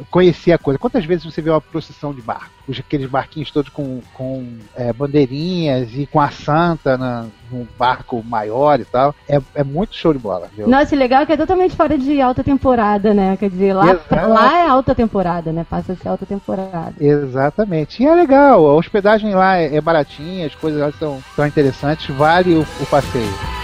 [0.00, 0.78] a conhecer a coisa.
[0.78, 2.50] Quantas vezes você vê uma procissão de barco?
[2.70, 8.22] Os- Aqueles barquinhos todos com, com é, bandeirinhas e com a santa na, num barco
[8.24, 9.14] maior e tal.
[9.28, 10.66] É, é muito show de bola, viu?
[10.68, 13.36] Nossa, e legal que é totalmente fora de alta temporada, né?
[13.36, 14.28] Quer dizer, lá, Exato.
[14.28, 15.64] lá é alta temporada, né?
[15.68, 16.94] Passa a ser alta temporada.
[17.00, 18.02] Exatamente.
[18.02, 22.14] E é legal, a hospedagem lá é, é baratinha, as coisas lá são, são interessantes,
[22.14, 23.59] vale o, o passeio.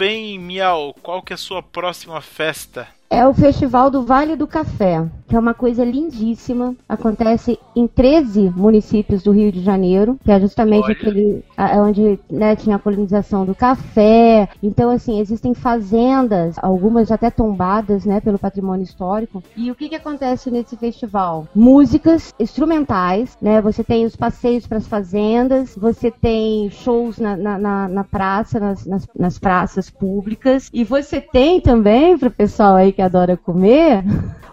[0.00, 0.94] Bem, Miau.
[1.02, 2.88] Qual que é a sua próxima festa?
[3.12, 6.76] É o Festival do Vale do Café, que é uma coisa lindíssima.
[6.88, 10.92] Acontece em 13 municípios do Rio de Janeiro, que é justamente Olha.
[10.92, 14.48] aquele é onde né, tinha a colonização do café.
[14.62, 19.42] Então, assim, existem fazendas, algumas até tombadas né, pelo patrimônio histórico.
[19.56, 21.48] E o que, que acontece nesse festival?
[21.52, 23.60] Músicas instrumentais, né?
[23.60, 28.60] Você tem os passeios para as fazendas, você tem shows na, na, na- na praça,
[28.60, 33.36] nas, nas, nas praças públicas, e você tem também, para o pessoal aí que adora
[33.36, 34.04] comer,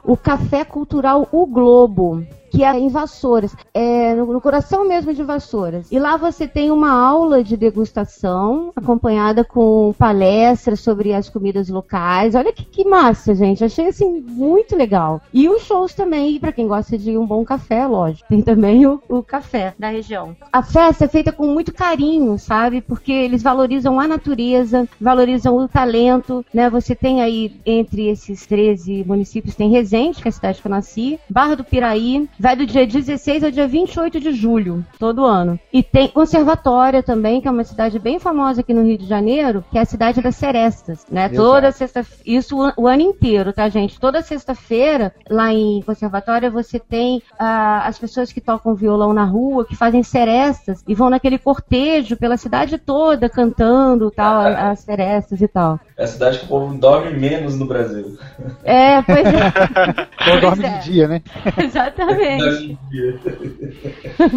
[0.03, 2.23] o Café Cultural O Globo.
[2.57, 5.91] Que é em Vassouras, é no, no coração mesmo de Vassouras.
[5.91, 12.33] E lá você tem uma aula de degustação, acompanhada com palestras sobre as comidas locais.
[12.33, 13.63] Olha que, que massa, gente.
[13.63, 15.21] Achei assim muito legal.
[15.31, 18.27] E os shows também, para quem gosta de um bom café, lógico.
[18.27, 20.35] Tem também o, o café da região.
[20.51, 22.81] A festa é feita com muito carinho, sabe?
[22.81, 26.71] Porque eles valorizam a natureza, valorizam o talento, né?
[26.71, 30.71] Você tem aí entre esses 13 municípios tem Resende, que é a cidade que eu
[30.71, 35.59] nasci, Barra do Piraí, vai do dia 16 ao dia 28 de julho, todo ano.
[35.73, 39.65] E tem Conservatória também, que é uma cidade bem famosa aqui no Rio de Janeiro,
[39.69, 41.25] que é a cidade das Serestas, né?
[41.25, 41.35] Exato.
[41.35, 43.99] Toda sexta isso o, o ano inteiro, tá, gente?
[43.99, 49.65] Toda sexta-feira, lá em Conservatória, você tem ah, as pessoas que tocam violão na rua,
[49.65, 54.69] que fazem serestas e vão naquele cortejo pela cidade toda cantando tal, Ah.
[54.69, 55.81] as serestas e tal.
[55.97, 58.17] É a cidade que o povo dorme menos no Brasil.
[58.63, 60.31] É, pois é.
[60.31, 60.77] Ou dorme é.
[60.77, 61.21] de dia, né?
[61.57, 62.26] Exatamente.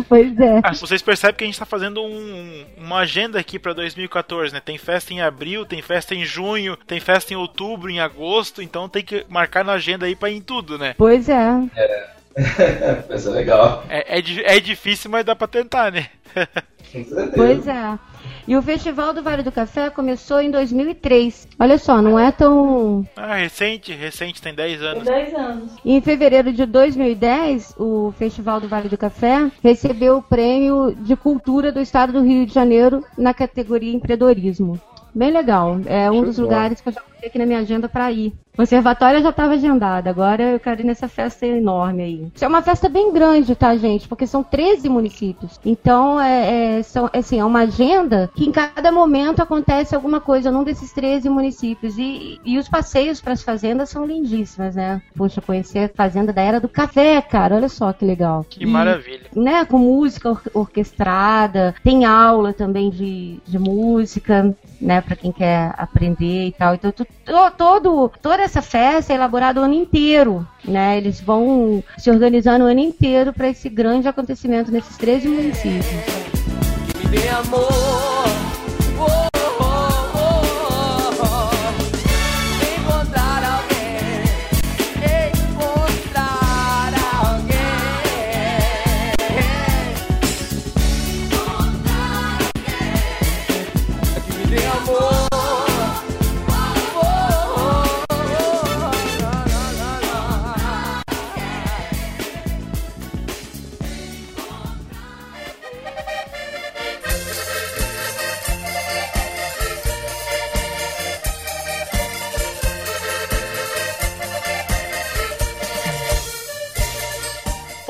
[0.09, 0.61] Pois é.
[0.62, 4.61] Ah, vocês percebem que a gente tá fazendo um- uma agenda aqui pra 2014, né?
[4.64, 8.88] Tem festa em abril, tem festa em junho, tem festa em outubro, em agosto, então
[8.88, 10.95] tem que marcar na agenda aí pra ir em tudo, né?
[10.97, 11.41] Pois é.
[13.09, 13.84] Vai ser legal.
[13.88, 16.07] É, é, é difícil, mas dá pra tentar, né?
[17.34, 17.99] Pois é.
[18.47, 21.49] E o Festival do Vale do Café começou em 2003.
[21.59, 23.07] Olha só, não é tão.
[23.16, 25.05] Ah, recente, recente, tem 10 Tem anos.
[25.05, 25.72] 10 anos.
[25.84, 31.70] Em fevereiro de 2010, o Festival do Vale do Café recebeu o prêmio de cultura
[31.70, 34.80] do estado do Rio de Janeiro na categoria empreendedorismo.
[35.14, 35.80] Bem legal.
[35.86, 38.33] É um dos lugares que eu já aqui na minha agenda para ir.
[38.57, 42.33] Conservatória já estava agendada, agora eu quero ir nessa festa enorme aí.
[42.35, 44.07] Isso é uma festa bem grande, tá, gente?
[44.07, 45.59] Porque são 13 municípios.
[45.64, 50.51] Então, é, é, são, assim, é uma agenda que em cada momento acontece alguma coisa
[50.51, 51.97] num desses 13 municípios.
[51.97, 55.01] E, e os passeios para as fazendas são lindíssimas, né?
[55.16, 58.45] Poxa, conhecer a fazenda da Era do Café, cara, olha só que legal.
[58.49, 59.23] Que e, maravilha.
[59.35, 65.75] Né, com música or orquestrada, tem aula também de, de música, né, para quem quer
[65.77, 66.75] aprender e tal.
[66.75, 67.07] Então, tu,
[67.57, 70.99] todo, toda essa festa é elaborada o ano inteiro, né?
[70.99, 75.87] Eles vão se organizando o ano inteiro para esse grande acontecimento nesses 13 municípios.
[76.99, 77.71] Me dê amor.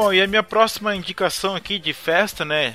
[0.00, 2.74] Bom, e a minha próxima indicação aqui de festa, né?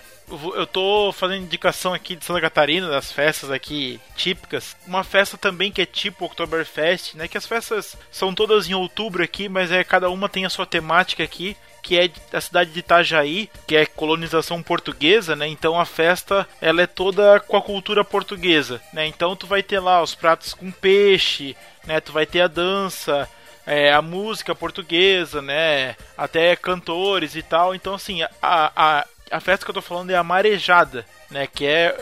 [0.54, 4.78] Eu tô fazendo indicação aqui de Santa Catarina, das festas aqui típicas.
[4.86, 7.28] Uma festa também que é tipo Oktoberfest, né?
[7.28, 10.68] Que as festas são todas em outubro aqui, mas é cada uma tem a sua
[10.68, 15.48] temática aqui que é a cidade de Itajaí, que é colonização portuguesa, né?
[15.48, 19.06] Então a festa ela é toda com a cultura portuguesa, né?
[19.06, 21.56] Então tu vai ter lá os pratos com peixe,
[21.86, 22.00] né?
[22.00, 23.30] Tu vai ter a dança,
[23.66, 25.96] é, a música portuguesa, né?
[26.18, 27.74] Até cantores e tal.
[27.74, 31.48] Então, assim, a, a, a festa que eu tô falando é a Marejada, né?
[31.48, 31.98] Que é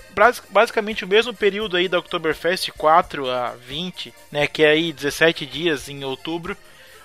[0.49, 4.47] basicamente o mesmo período aí da Oktoberfest 4 a 20, né?
[4.47, 6.57] Que é aí 17 dias em outubro.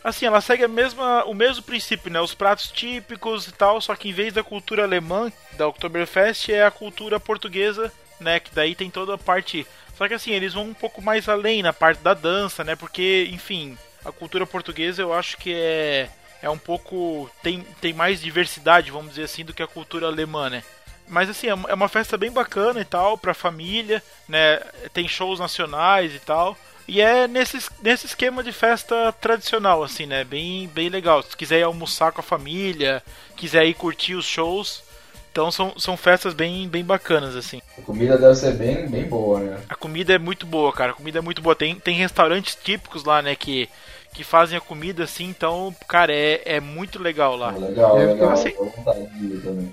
[0.02, 2.20] Assim, ela segue a mesma, o mesmo princípio, né?
[2.20, 6.64] Os pratos típicos e tal, só que em vez da cultura alemã da Oktoberfest é
[6.64, 8.40] a cultura portuguesa, né?
[8.40, 9.66] Que daí tem toda a parte.
[9.96, 12.76] Só que assim, eles vão um pouco mais além na parte da dança, né?
[12.76, 16.08] Porque, enfim, a cultura portuguesa eu acho que é,
[16.42, 17.30] é um pouco.
[17.42, 20.62] Tem, tem mais diversidade, vamos dizer assim, do que a cultura alemã, né?
[21.06, 24.58] Mas assim, é, é uma festa bem bacana e tal, pra família, né?
[24.92, 26.56] Tem shows nacionais e tal.
[26.86, 30.24] E é nesse, nesse esquema de festa tradicional, assim, né?
[30.24, 31.22] Bem, bem legal.
[31.22, 33.02] Se quiser ir almoçar com a família,
[33.36, 34.82] quiser ir curtir os shows,
[35.30, 37.60] então são, são festas bem, bem bacanas, assim.
[37.78, 39.58] A comida deve ser bem, bem boa, né?
[39.68, 40.92] A comida é muito boa, cara.
[40.92, 41.54] A comida é muito boa.
[41.54, 43.36] Tem, tem restaurantes típicos lá, né?
[43.36, 43.68] Que,
[44.12, 47.54] que fazem a comida assim, então, cara, é, é muito legal lá.
[47.54, 48.30] Ah, legal, é, legal.
[48.30, 49.72] Assim, ir também.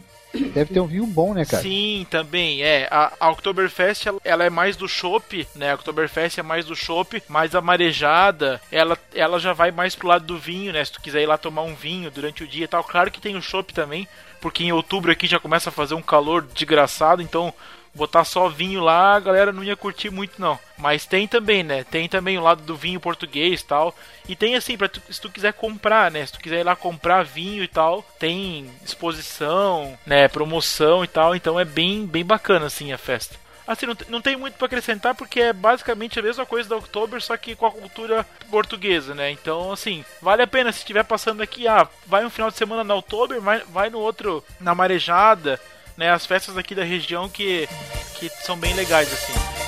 [0.54, 1.64] Deve ter um vinho bom, né, cara?
[1.64, 2.62] Sim, também.
[2.62, 5.72] É, a, a Oktoberfest, ela, ela, é mais do chopp, né?
[5.72, 10.08] A Oktoberfest é mais do chopp, mas a marejada, ela, ela já vai mais pro
[10.08, 10.84] lado do vinho, né?
[10.84, 12.84] Se tu quiser ir lá tomar um vinho durante o dia e tal.
[12.84, 14.08] Claro que tem o chopp também,
[14.46, 17.52] porque em outubro aqui já começa a fazer um calor desgraçado, então
[17.96, 20.60] botar só vinho lá, a galera não ia curtir muito não.
[20.78, 21.84] Mas tem também, né?
[21.84, 23.96] Tem também o lado do vinho português tal.
[24.30, 26.24] E tem assim, tu, se tu quiser comprar, né?
[26.24, 30.28] Se tu quiser ir lá comprar vinho e tal, tem exposição, né?
[30.28, 31.36] Promoção e tal.
[31.36, 33.36] Então é bem, bem bacana assim a festa.
[33.68, 37.22] Assim, não, não tem muito para acrescentar porque é basicamente a mesma coisa da Oktober,
[37.22, 39.32] só que com a cultura portuguesa, né?
[39.32, 42.84] Então, assim, vale a pena se estiver passando aqui, ah, vai um final de semana
[42.84, 45.60] na Oktober, vai, vai no outro na Marejada,
[45.98, 46.12] né?
[46.12, 47.68] As festas aqui da região que,
[48.20, 49.65] que são bem legais, assim.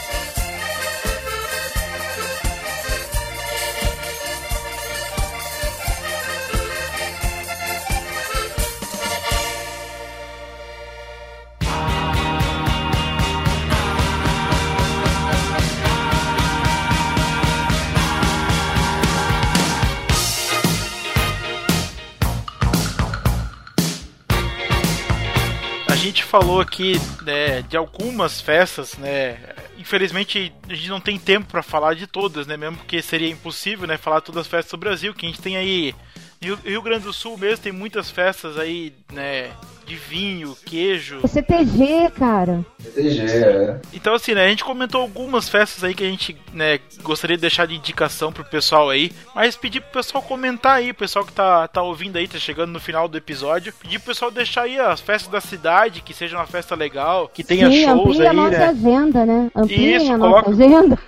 [26.40, 29.40] Falou aqui né, de algumas festas, né?
[29.80, 32.56] Infelizmente a gente não tem tempo para falar de todas, né?
[32.56, 33.98] Mesmo porque seria impossível, né?
[33.98, 35.96] Falar todas as festas do Brasil, que a gente tem aí
[36.40, 39.52] Rio Grande do Sul mesmo tem muitas festas aí, né?
[39.88, 41.22] De vinho, queijo.
[41.24, 42.66] É CTG, cara.
[42.78, 43.80] CTG, é.
[43.94, 47.42] Então, assim, né, a gente comentou algumas festas aí que a gente, né, gostaria de
[47.42, 51.32] deixar de indicação pro pessoal aí, mas pedir pro pessoal comentar aí, o pessoal que
[51.32, 54.78] tá, tá ouvindo aí, tá chegando no final do episódio, pedir pro pessoal deixar aí
[54.78, 58.34] as festas da cidade, que seja uma festa legal, que tenha Sim, shows aí, a
[58.34, 58.66] nossa né?
[58.68, 59.52] agenda, né?
[59.70, 61.00] Isso, a coloca, nossa agenda.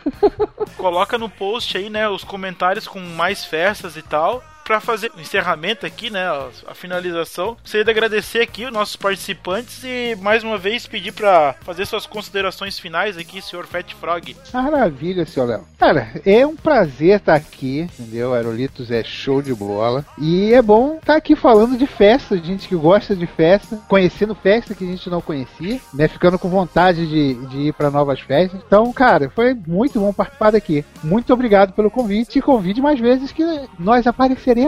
[0.78, 5.20] coloca no post aí, né, os comentários com mais festas e tal para fazer o
[5.20, 6.28] encerramento aqui, né,
[6.68, 11.56] a finalização, gostaria de agradecer aqui os nossos participantes e mais uma vez pedir para
[11.62, 14.38] fazer suas considerações finais aqui, senhor Fat Frog.
[14.54, 15.64] Maravilha, seu Léo.
[15.80, 18.32] Cara, é um prazer estar aqui, entendeu?
[18.32, 20.06] Aerolitos é show de bola.
[20.20, 24.76] E é bom estar aqui falando de festa, gente que gosta de festa, conhecendo festa
[24.76, 26.08] que a gente não conhecia, né?
[26.08, 28.62] Ficando com vontade de, de ir para novas festas.
[28.64, 30.86] Então, cara, foi muito bom participar daqui.
[31.04, 33.44] Muito obrigado pelo convite e convide mais vezes que
[33.80, 34.59] nós apareceremos.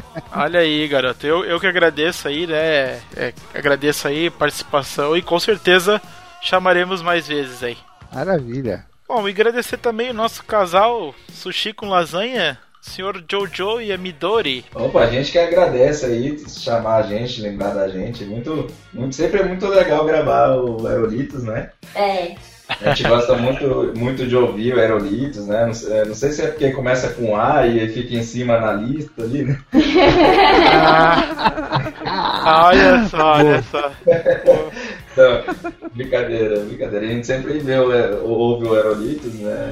[0.34, 1.26] Olha aí, garoto.
[1.26, 3.00] Eu, eu que agradeço aí, né?
[3.16, 6.00] É, agradeço aí a participação e com certeza
[6.42, 7.76] chamaremos mais vezes aí.
[8.12, 8.84] Maravilha.
[9.08, 14.64] Bom, e agradecer também o nosso casal Sushi com Lasanha, senhor Jojo e a Midori.
[14.74, 18.24] Opa, a gente que agradece aí, chamar a gente, lembrar da gente.
[18.24, 21.70] Muito, muito, sempre é muito legal gravar o Aerolitos, né?
[21.94, 22.36] É.
[22.68, 25.64] A gente gosta muito, muito de ouvir o Aerolitos, né?
[25.66, 28.58] Não, sei- não sei se é porque começa com A e aí fica em cima
[28.58, 29.58] na lista ali, né?
[32.06, 33.90] Ah, olha só, olha só.
[35.12, 35.42] Então,
[35.94, 37.06] brincadeira, brincadeira.
[37.06, 39.70] A gente sempre vê, o- ouve o Aerolitos, né?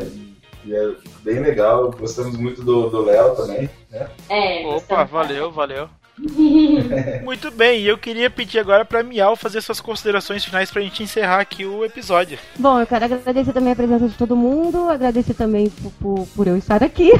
[0.64, 0.90] E é
[1.22, 1.90] bem legal.
[1.92, 4.07] Gostamos muito do do Léo também, né?
[4.28, 4.66] É.
[4.66, 5.88] Opa, valeu, valeu.
[7.22, 11.02] Muito bem, e eu queria pedir agora pra Miau fazer suas considerações finais pra gente
[11.02, 12.38] encerrar aqui o episódio.
[12.58, 16.46] Bom, eu quero agradecer também a presença de todo mundo, agradecer também por, por, por
[16.46, 17.12] eu estar aqui.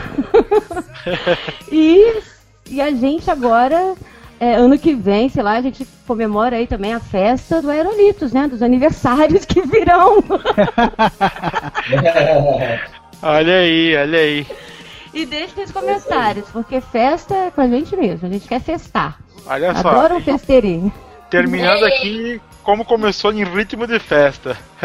[1.70, 2.22] e,
[2.70, 3.94] e a gente agora,
[4.40, 8.32] é, ano que vem, sei lá, a gente comemora aí também a festa do Aerolitos,
[8.32, 8.49] né?
[8.49, 10.24] Dos aniversários que virão.
[13.22, 14.47] Olha aí, olha aí.
[15.17, 19.19] E deixe nos comentários, porque festa é com a gente mesmo, a gente quer festar.
[19.47, 19.89] Olha só.
[19.89, 20.93] Adoro um festeirinho.
[21.31, 24.59] Terminando aqui como começou em ritmo de festa.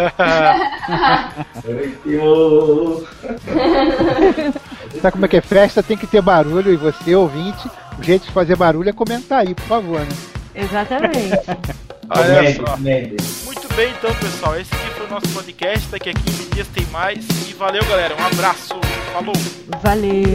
[5.01, 5.83] Sabe como é que é festa?
[5.83, 7.69] Tem que ter barulho e você, ouvinte,
[7.99, 10.07] o jeito de fazer barulho é comentar aí, por favor, né?
[10.55, 11.35] Exatamente.
[13.45, 14.59] Muito bem, então, pessoal.
[14.59, 15.87] Esse aqui foi o nosso podcast.
[15.89, 17.25] Daqui a 15 dias tem mais.
[17.49, 18.15] E valeu, galera.
[18.15, 18.75] Um abraço.
[19.13, 19.35] Falou.
[19.81, 20.25] Valeu.